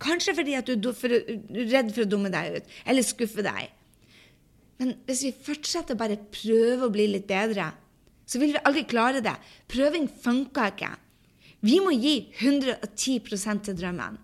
Kanskje 0.00 0.34
fordi 0.38 0.56
at 0.56 0.70
du 0.70 0.88
er 0.90 1.68
redd 1.70 1.92
for 1.92 2.06
å 2.06 2.08
dumme 2.08 2.32
deg 2.32 2.56
ut 2.56 2.74
eller 2.88 3.06
skuffe 3.06 3.44
deg. 3.44 3.68
Men 4.80 4.94
hvis 5.06 5.26
vi 5.26 5.36
fortsetter 5.36 5.94
å 5.94 6.00
bare 6.00 6.16
prøve 6.32 6.88
å 6.88 6.92
bli 6.92 7.06
litt 7.12 7.28
bedre, 7.28 7.68
så 8.24 8.40
vil 8.40 8.54
vi 8.54 8.64
aldri 8.64 8.86
klare 8.88 9.20
det. 9.22 9.36
Prøving 9.68 10.08
funker 10.22 10.72
ikke. 10.72 10.90
Vi 11.66 11.76
må 11.84 11.92
gi 11.92 12.14
110% 12.40 13.66
til 13.68 13.76
drømmen. 13.76 14.16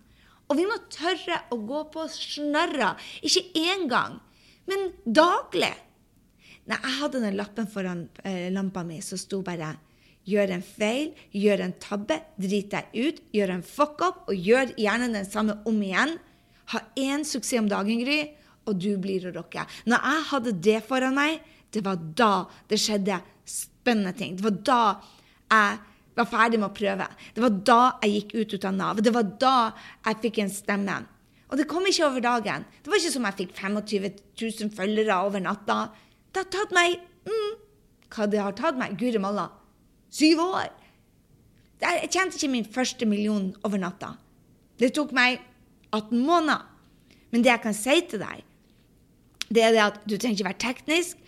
Og 0.46 0.56
vi 0.56 0.64
må 0.64 0.78
tørre 0.88 1.42
å 1.52 1.58
gå 1.68 1.82
på 1.92 2.06
snørra. 2.08 2.94
Ikke 3.26 3.44
én 3.58 3.84
gang, 3.90 4.16
men 4.70 4.88
daglig. 5.04 5.74
Nei, 6.66 6.78
jeg 6.78 6.94
hadde 7.00 7.22
den 7.22 7.36
lappen 7.38 7.68
foran 7.70 8.06
eh, 8.26 8.48
lampa 8.54 8.82
mi, 8.86 8.98
som 9.04 9.20
sto 9.20 9.42
bare 9.46 9.74
Gjør 10.26 10.56
en 10.56 10.64
feil, 10.66 11.12
gjør 11.30 11.62
en 11.66 11.74
tabbe, 11.82 12.18
drit 12.42 12.72
deg 12.72 12.94
ut, 12.94 13.20
gjør 13.34 13.52
en 13.54 13.66
fuck 13.66 14.02
up, 14.02 14.24
og 14.26 14.34
gjør 14.34 14.72
gjerne 14.80 15.12
den 15.14 15.28
samme 15.28 15.60
om 15.68 15.78
igjen. 15.82 16.16
Ha 16.72 16.82
én 16.98 17.22
suksess 17.26 17.60
om 17.62 17.70
dagen, 17.70 18.02
Gry, 18.02 18.20
og 18.66 18.80
du 18.82 18.96
blir 18.98 19.28
å 19.28 19.34
rocke. 19.36 19.62
Når 19.86 20.08
jeg 20.10 20.24
hadde 20.32 20.54
det 20.66 20.80
foran 20.86 21.14
meg, 21.14 21.44
det 21.70 21.84
var 21.86 22.00
da 22.18 22.32
det 22.70 22.80
skjedde 22.82 23.20
spennende 23.46 24.14
ting. 24.18 24.34
Det 24.38 24.46
var 24.46 24.56
da 24.66 24.80
jeg 25.46 25.76
var 26.16 26.30
ferdig 26.30 26.58
med 26.58 26.70
å 26.70 26.76
prøve. 26.76 27.06
Det 27.36 27.44
var 27.44 27.60
da 27.70 27.80
jeg 28.02 28.14
gikk 28.16 28.32
ut, 28.34 28.56
ut 28.56 28.66
av 28.66 28.74
Nav. 28.74 29.02
Det 29.04 29.12
var 29.14 29.28
da 29.42 29.56
jeg 30.08 30.18
fikk 30.24 30.40
en 30.42 30.52
stemme. 30.52 30.96
Og 31.46 31.60
det 31.60 31.68
kom 31.70 31.86
ikke 31.86 32.08
over 32.08 32.24
dagen. 32.24 32.64
Det 32.82 32.90
var 32.90 32.98
ikke 32.98 33.14
som 33.14 33.28
jeg 33.28 33.38
fikk 33.42 33.52
25 33.60 34.08
000 34.42 34.72
følgere 34.74 35.20
over 35.28 35.44
natta. 35.44 35.78
Det 36.32 36.42
har 36.42 36.50
tatt 36.52 36.74
meg 36.74 36.98
mm, 37.28 37.52
Hva 38.10 38.26
det 38.30 38.42
har 38.42 38.56
tatt 38.58 38.78
meg? 38.80 38.96
Guri 38.98 39.20
malla. 39.22 39.46
Syv 40.10 40.40
år. 40.44 40.70
Jeg 41.82 42.08
tjente 42.10 42.38
ikke 42.38 42.52
min 42.52 42.68
første 42.72 43.06
million 43.08 43.50
over 43.64 43.80
natta. 43.80 44.14
Det 44.80 44.92
tok 44.96 45.12
meg 45.16 45.40
18 45.92 46.18
måneder. 46.20 46.64
Men 47.32 47.42
det 47.44 47.50
jeg 47.50 47.62
kan 47.64 47.76
si 47.76 47.98
til 48.08 48.22
deg, 48.22 48.44
det 49.52 49.62
er 49.62 49.74
det 49.74 49.82
at 49.82 49.98
du 50.06 50.14
trenger 50.16 50.38
ikke 50.38 50.48
være 50.48 50.62
teknisk. 50.62 51.18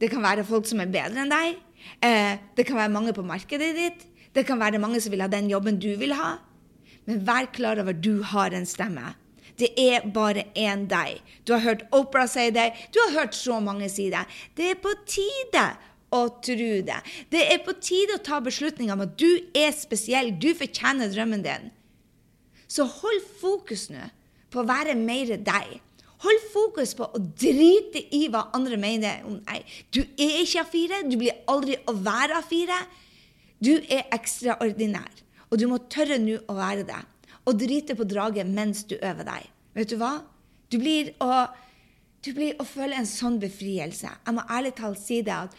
Det 0.00 0.10
kan 0.12 0.24
være 0.24 0.44
folk 0.48 0.66
som 0.68 0.80
er 0.82 0.90
bedre 0.92 1.22
enn 1.22 1.32
deg. 1.32 1.60
Eh, 2.02 2.34
det 2.56 2.66
kan 2.68 2.78
være 2.80 2.92
mange 2.92 3.14
på 3.16 3.24
markedet 3.24 3.70
ditt. 3.76 4.02
Det 4.36 4.44
kan 4.48 4.60
være 4.60 4.80
mange 4.82 5.00
som 5.00 5.14
vil 5.14 5.22
ha 5.24 5.28
den 5.32 5.48
jobben 5.48 5.78
du 5.80 5.92
vil 6.00 6.12
ha. 6.16 6.36
Men 7.06 7.22
vær 7.24 7.48
klar 7.54 7.80
over 7.80 7.94
at 7.94 8.02
du 8.04 8.20
har 8.26 8.56
en 8.56 8.66
stemme. 8.68 9.14
Det 9.56 9.70
er 9.80 10.04
bare 10.12 10.48
én 10.58 10.84
deg. 10.90 11.22
Du 11.46 11.54
har 11.54 11.62
hørt 11.64 11.86
Opera 11.96 12.26
si 12.28 12.50
det. 12.52 12.72
Du 12.92 13.00
har 13.06 13.20
hørt 13.20 13.34
så 13.34 13.60
mange 13.60 13.88
si 13.88 14.10
det. 14.12 14.26
Det 14.56 14.72
er 14.72 14.82
på 14.82 14.92
tide 15.08 15.64
å 16.14 16.20
tro 16.44 16.68
det. 16.86 16.98
Det 17.32 17.42
er 17.52 17.64
på 17.64 17.74
tide 17.82 18.18
å 18.18 18.24
ta 18.24 18.38
beslutninger 18.44 18.94
om 18.94 19.04
at 19.06 19.16
du 19.18 19.30
er 19.56 19.72
spesiell. 19.74 20.32
Du 20.38 20.52
fortjener 20.54 21.10
drømmen 21.12 21.42
din. 21.46 21.72
Så 22.70 22.86
hold 22.90 23.26
fokus 23.40 23.88
nå 23.90 24.06
på 24.52 24.62
å 24.62 24.68
være 24.68 24.94
mer 24.98 25.36
deg. 25.36 25.80
Hold 26.24 26.46
fokus 26.52 26.94
på 26.96 27.08
å 27.12 27.20
drite 27.20 28.00
i 28.16 28.26
hva 28.32 28.46
andre 28.56 28.78
mener 28.80 29.26
om 29.28 29.36
deg. 29.44 29.66
Du 29.92 30.00
er 30.02 30.40
ikke 30.42 30.64
A4. 30.64 31.02
Du 31.10 31.18
blir 31.20 31.42
aldri 31.50 31.76
å 31.86 31.94
være 31.98 32.40
A4. 32.40 32.78
Du 33.62 33.74
er 33.76 34.08
ekstraordinær, 34.12 35.22
og 35.48 35.60
du 35.60 35.64
må 35.70 35.78
tørre 35.92 36.18
nå 36.20 36.42
å 36.44 36.56
være 36.58 36.84
det. 36.88 36.98
Og 37.46 37.56
drite 37.60 37.94
på 37.96 38.04
draget 38.08 38.48
mens 38.48 38.82
du 38.88 38.96
øver 38.98 39.24
deg. 39.28 39.46
Vet 39.76 39.92
du 39.92 39.96
hva? 40.00 40.18
Du 40.72 40.78
blir 40.82 41.12
å, 41.22 41.46
du 42.24 42.32
blir 42.36 42.58
å 42.60 42.66
føle 42.66 42.98
en 42.98 43.08
sånn 43.08 43.38
befrielse. 43.40 44.10
Jeg 44.10 44.36
må 44.36 44.44
ærlig 44.50 44.74
talt 44.80 45.00
si 45.00 45.22
det 45.24 45.36
at 45.36 45.56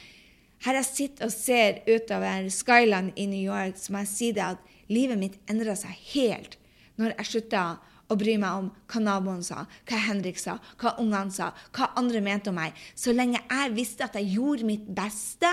her 0.66 0.80
jeg 0.80 0.90
sitter 0.90 1.28
og 1.28 1.34
ser 1.34 1.82
utover 1.86 2.48
Skyland 2.54 3.14
i 3.16 3.28
New 3.30 3.42
York, 3.42 3.78
så 3.78 3.94
må 3.94 4.02
jeg 4.04 4.14
si 4.14 4.32
det 4.36 4.46
at 4.46 4.74
livet 4.92 5.20
mitt 5.20 5.38
endra 5.52 5.76
seg 5.78 5.94
helt 6.14 6.58
når 6.98 7.14
jeg 7.14 7.30
slutta 7.32 7.66
å 8.08 8.16
bry 8.18 8.38
meg 8.40 8.62
om 8.62 8.68
hva 8.90 9.02
naboen 9.04 9.44
sa, 9.46 9.66
hva 9.88 9.98
Henrik 10.08 10.40
sa, 10.40 10.58
hva 10.80 10.96
ungene 11.02 11.34
sa, 11.34 11.52
hva 11.76 11.92
andre 12.00 12.22
mente 12.24 12.50
om 12.50 12.58
meg. 12.58 12.76
Så 12.96 13.14
lenge 13.14 13.42
jeg 13.44 13.74
visste 13.76 14.08
at 14.08 14.16
jeg 14.18 14.32
gjorde 14.38 14.68
mitt 14.68 14.88
beste, 14.96 15.52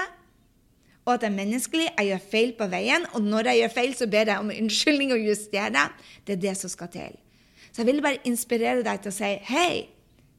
og 1.04 1.16
at 1.16 1.26
jeg 1.26 1.34
er 1.34 1.36
menneskelig, 1.36 1.88
jeg 1.90 2.08
gjør 2.08 2.22
feil 2.30 2.54
på 2.56 2.68
veien, 2.72 3.04
og 3.12 3.26
når 3.26 3.50
jeg 3.50 3.60
gjør 3.60 3.74
feil, 3.74 3.96
så 3.98 4.08
ber 4.08 4.30
jeg 4.30 4.40
om 4.40 4.52
unnskyldning 4.54 5.12
og 5.12 5.26
justerer. 5.26 5.92
Det 6.24 6.38
er 6.38 6.42
det 6.46 6.54
som 6.56 6.72
skal 6.72 6.88
til. 6.94 7.18
Så 7.68 7.82
jeg 7.82 7.90
ville 7.90 8.04
bare 8.06 8.22
inspirere 8.24 8.86
deg 8.86 9.02
til 9.02 9.12
å 9.12 9.18
si 9.18 9.32
hei, 9.50 9.84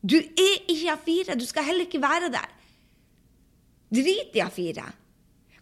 du 0.06 0.17
er 0.17 0.58
ikke 0.71 0.95
A4, 0.95 1.36
du 1.38 1.45
skal 1.45 1.67
heller 1.67 1.86
ikke 1.86 2.01
være 2.01 2.32
der. 2.34 2.55
Drit 3.93 4.36
i 4.36 4.43
A4. 4.43 4.86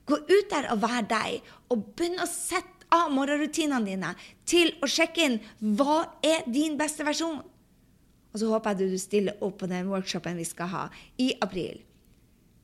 Gå 0.05 0.19
ut 0.19 0.51
der 0.51 0.69
og 0.73 0.81
vær 0.83 1.05
deg, 1.07 1.39
og 1.71 1.88
begynn 1.95 2.21
å 2.23 2.27
sette 2.29 2.88
av 2.93 3.09
morgenrutinene 3.13 3.88
dine 3.88 4.12
til 4.45 4.73
å 4.83 4.89
sjekke 4.89 5.25
inn 5.25 5.39
hva 5.79 6.03
er 6.25 6.45
din 6.51 6.77
beste 6.79 7.05
versjon. 7.07 7.39
Og 8.33 8.41
så 8.41 8.49
håper 8.49 8.73
jeg 8.73 8.93
du 8.93 9.01
stiller 9.01 9.41
opp 9.45 9.59
på 9.62 9.69
den 9.69 9.89
workshopen 9.91 10.38
vi 10.39 10.45
skal 10.47 10.71
ha 10.73 10.83
i 11.21 11.31
april. 11.45 11.81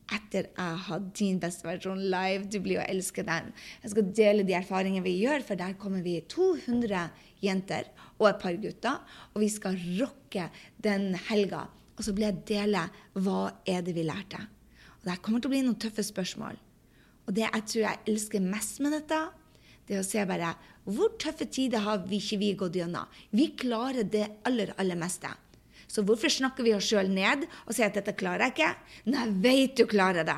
Etter 0.10 0.48
jeg 0.50 0.78
har 0.88 1.02
din 1.14 1.38
beste 1.42 1.68
versjon 1.68 2.00
live. 2.10 2.48
Du 2.50 2.58
blir 2.66 2.82
å 2.82 2.86
elske 2.90 3.22
den. 3.26 3.52
Jeg 3.84 3.94
skal 3.94 4.14
dele 4.18 4.46
de 4.46 4.56
erfaringene 4.58 5.06
vi 5.06 5.20
gjør, 5.22 5.46
for 5.46 5.60
der 5.60 5.76
kommer 5.78 6.02
vi 6.06 6.16
200 6.34 7.04
jenter 7.46 7.92
og 8.18 8.32
et 8.32 8.42
par 8.42 8.58
gutter. 8.58 9.04
Og 9.36 9.44
vi 9.46 9.52
skal 9.54 9.78
rocke 10.00 10.50
den 10.82 11.12
helga. 11.30 11.68
Og 11.98 12.08
så 12.08 12.16
blir 12.18 12.32
jeg 12.32 12.48
dele 12.56 12.88
hva 13.22 13.52
er 13.70 13.86
det 13.86 13.94
vi 13.94 14.08
lærte. 14.08 14.42
Det 15.10 15.22
kommer 15.26 15.42
til 15.42 15.50
å 15.50 15.56
bli 15.56 15.66
noen 15.66 15.80
tøffe 15.82 16.06
spørsmål. 16.06 16.58
Og 17.26 17.36
det 17.38 17.46
jeg 17.48 17.66
tror 17.72 17.84
jeg 17.86 18.02
elsker 18.14 18.44
mest 18.46 18.82
med 18.84 18.94
dette, 18.94 19.20
det 19.88 19.98
er 19.98 20.04
å 20.04 20.06
se 20.06 20.22
bare 20.30 20.54
hvor 20.86 21.16
tøffe 21.22 21.48
tider 21.50 21.82
har 21.82 22.04
vi 22.06 22.20
ikke 22.22 22.38
vi 22.42 22.50
gått 22.58 22.78
gjennom. 22.78 23.10
Vi 23.34 23.48
klarer 23.58 24.06
det 24.06 24.28
aller, 24.46 24.74
aller 24.82 24.98
meste. 25.00 25.32
Så 25.90 26.04
hvorfor 26.06 26.30
snakker 26.30 26.66
vi 26.66 26.76
oss 26.78 26.86
sjøl 26.86 27.10
ned 27.10 27.48
og 27.66 27.74
sier 27.74 27.90
at 27.90 27.98
'dette 27.98 28.14
klarer 28.18 28.46
jeg 28.46 28.54
ikke'? 28.54 28.76
Nei, 29.10 29.26
jeg 29.26 29.36
vet 29.46 29.76
du 29.78 29.86
klarer 29.90 30.26
det. 30.26 30.38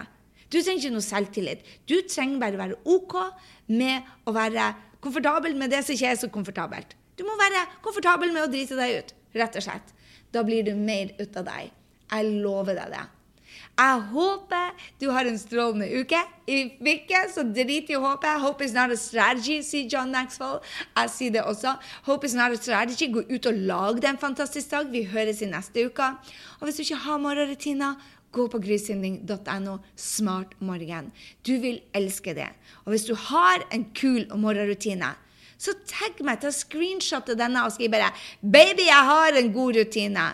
Du 0.52 0.60
trenger 0.62 0.80
ikke 0.80 0.96
noe 0.96 1.04
selvtillit. 1.04 1.68
Du 1.88 1.96
trenger 2.08 2.40
bare 2.40 2.56
å 2.56 2.64
være 2.64 2.80
OK 2.96 3.16
med 3.68 4.08
å 4.28 4.32
være 4.36 4.74
komfortabel 5.04 5.56
med 5.56 5.72
det 5.72 5.84
som 5.84 5.96
ikke 5.96 6.12
er 6.12 6.20
så 6.20 6.32
komfortabelt. 6.32 6.96
Du 7.16 7.24
må 7.28 7.36
være 7.40 7.68
komfortabel 7.84 8.32
med 8.32 8.48
å 8.48 8.52
drite 8.52 8.80
deg 8.80 9.00
ut, 9.00 9.14
rett 9.36 9.56
og 9.60 9.64
slett. 9.68 9.96
Da 10.32 10.44
blir 10.48 10.64
du 10.64 10.76
mer 10.76 11.12
ut 11.20 11.36
av 11.36 11.48
deg. 11.48 11.72
Jeg 12.12 12.32
lover 12.44 12.76
deg 12.76 12.96
det. 12.96 13.06
Jeg 13.80 14.02
håper 14.12 14.74
du 15.02 15.08
har 15.10 15.26
en 15.26 15.38
strålende 15.40 15.88
uke. 16.02 16.20
If 16.48 16.88
ikke, 16.94 17.24
så 17.34 17.44
drit 17.44 17.90
i 17.90 17.98
håpet. 17.98 18.42
Hope 18.44 18.66
is 18.66 18.74
not 18.74 18.92
a 18.92 18.98
strategy, 19.00 19.62
sier 19.66 19.90
John 19.90 20.12
Maxwell. 20.12 20.60
Jeg 20.98 21.10
sier 21.10 21.32
det 21.34 21.44
også. 21.48 21.76
Hope 22.06 22.28
is 22.28 22.36
not 22.38 22.52
a 22.52 22.60
strategy. 22.60 23.10
Gå 23.14 23.24
ut 23.32 23.50
og 23.50 23.62
lag 23.72 24.02
deg 24.02 24.12
en 24.12 24.22
fantastisk 24.22 24.72
dag. 24.72 24.92
Vi 24.92 25.06
høres 25.10 25.42
i 25.42 25.50
neste 25.50 25.88
uke. 25.88 26.12
Og 26.60 26.68
hvis 26.68 26.78
du 26.78 26.84
ikke 26.86 27.02
har 27.08 27.24
morgenrutiner, 27.24 27.96
gå 28.32 28.46
på 28.48 28.62
grysynding.no 28.64 29.80
smart 29.96 30.54
morgen. 30.60 31.12
Du 31.48 31.58
vil 31.64 31.82
elske 31.94 32.36
det. 32.38 32.48
Og 32.86 32.94
hvis 32.94 33.08
du 33.10 33.16
har 33.16 33.66
en 33.72 33.90
kul 33.96 34.28
morgenrutine, 34.36 35.16
så 35.62 35.76
tagg 35.86 36.22
meg 36.26 36.40
til 36.42 36.50
å 36.50 36.56
screenshotte 36.56 37.36
denne 37.38 37.66
og 37.66 37.74
skriv 37.76 37.92
bare 37.94 38.14
'Baby, 38.42 38.88
jeg 38.88 39.04
har 39.12 39.38
en 39.38 39.54
god 39.54 39.76
rutine'. 39.78 40.30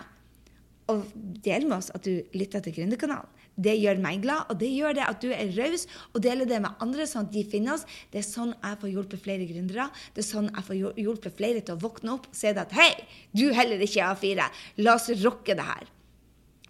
Og 0.88 1.04
del 1.44 1.66
med 1.68 1.82
oss 1.82 1.90
at 1.92 2.06
du 2.06 2.22
lytter 2.36 2.62
til 2.64 2.74
Gründerkanalen. 2.78 3.28
Det 3.58 3.74
gjør 3.74 3.98
meg 3.98 4.20
glad, 4.22 4.46
og 4.52 4.60
det 4.60 4.68
gjør 4.70 4.94
det 4.94 5.04
at 5.04 5.18
du 5.18 5.32
er 5.34 5.50
raus 5.56 5.88
og 6.12 6.22
deler 6.22 6.46
det 6.46 6.60
med 6.62 6.78
andre, 6.84 7.08
sånn 7.10 7.26
at 7.26 7.32
de 7.34 7.42
finner 7.50 7.74
oss. 7.74 7.84
Det 8.12 8.20
er 8.20 8.26
sånn 8.26 8.52
jeg 8.54 8.78
får 8.80 8.92
hjulpet 8.92 9.24
flere 9.24 9.48
gründere. 9.50 9.88
Det 10.14 10.22
er 10.22 10.28
sånn 10.28 10.46
jeg 10.52 10.66
får 10.68 10.78
hjulpet 11.02 11.36
flere 11.40 11.64
til 11.66 11.74
å 11.74 11.82
våkne 11.82 12.14
opp 12.14 12.28
og 12.30 12.38
se 12.38 12.54
at 12.54 12.74
hei, 12.78 12.92
du 13.34 13.48
heller 13.56 13.82
ikke 13.82 14.04
er 14.04 14.14
A4. 14.14 14.46
La 14.86 14.94
oss 14.94 15.10
rocke 15.24 15.58
det 15.58 15.66
her. 15.66 15.90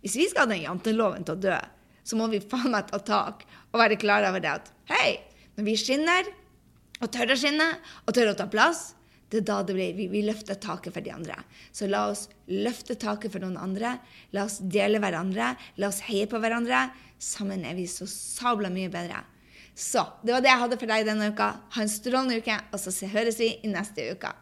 Hvis 0.00 0.16
vi 0.16 0.28
skal 0.31 0.46
ha 0.46 0.52
den 0.54 0.64
janteloven 0.64 1.28
til 1.28 1.37
å 1.37 1.42
dø, 1.44 1.59
så 2.09 2.16
må 2.16 2.31
vi 2.33 2.40
faen 2.40 2.72
meg 2.72 2.88
ta 2.88 3.02
tak 3.04 3.44
og 3.68 3.81
være 3.83 4.00
klar 4.00 4.24
over 4.31 4.40
det 4.40 4.54
at 4.54 4.72
hei, 4.94 5.18
når 5.59 5.68
vi 5.68 5.76
skinner, 5.76 6.31
og 7.02 7.11
tør 7.12 7.35
å 7.35 7.38
skinne, 7.38 7.66
og 8.07 8.16
tør 8.16 8.33
å 8.33 8.38
ta 8.38 8.48
plass, 8.50 8.94
det 9.28 9.42
er 9.42 9.48
da 9.50 9.58
det 9.66 9.74
blir, 9.76 9.92
vi, 9.96 10.06
vi, 10.08 10.22
løfter 10.24 10.56
taket 10.56 10.94
for 10.94 11.04
de 11.04 11.12
andre. 11.12 11.36
Så 11.72 11.88
la 11.90 12.06
oss 12.08 12.26
løfte 12.48 12.96
taket 12.96 13.34
for 13.34 13.44
noen 13.44 13.58
andre. 13.60 13.98
La 14.32 14.46
oss 14.48 14.56
dele 14.60 15.00
hverandre. 15.02 15.52
La 15.76 15.90
oss 15.92 16.00
heie 16.06 16.28
på 16.30 16.40
hverandre. 16.40 16.86
Sammen 17.20 17.66
er 17.68 17.76
vi 17.76 17.84
så 17.90 18.08
sabla 18.08 18.72
mye 18.72 18.88
bedre. 18.92 19.20
Så 19.78 20.02
det 20.24 20.32
var 20.32 20.42
det 20.42 20.50
jeg 20.50 20.62
hadde 20.64 20.80
for 20.80 20.90
deg 20.90 21.06
denne 21.06 21.28
uka. 21.30 21.52
Ha 21.76 21.84
en 21.84 21.92
strålende 21.92 22.40
uke, 22.40 22.56
og 22.72 22.80
så 22.82 23.12
høres 23.12 23.38
vi 23.42 23.52
i 23.62 23.70
neste 23.70 24.08
uke. 24.16 24.32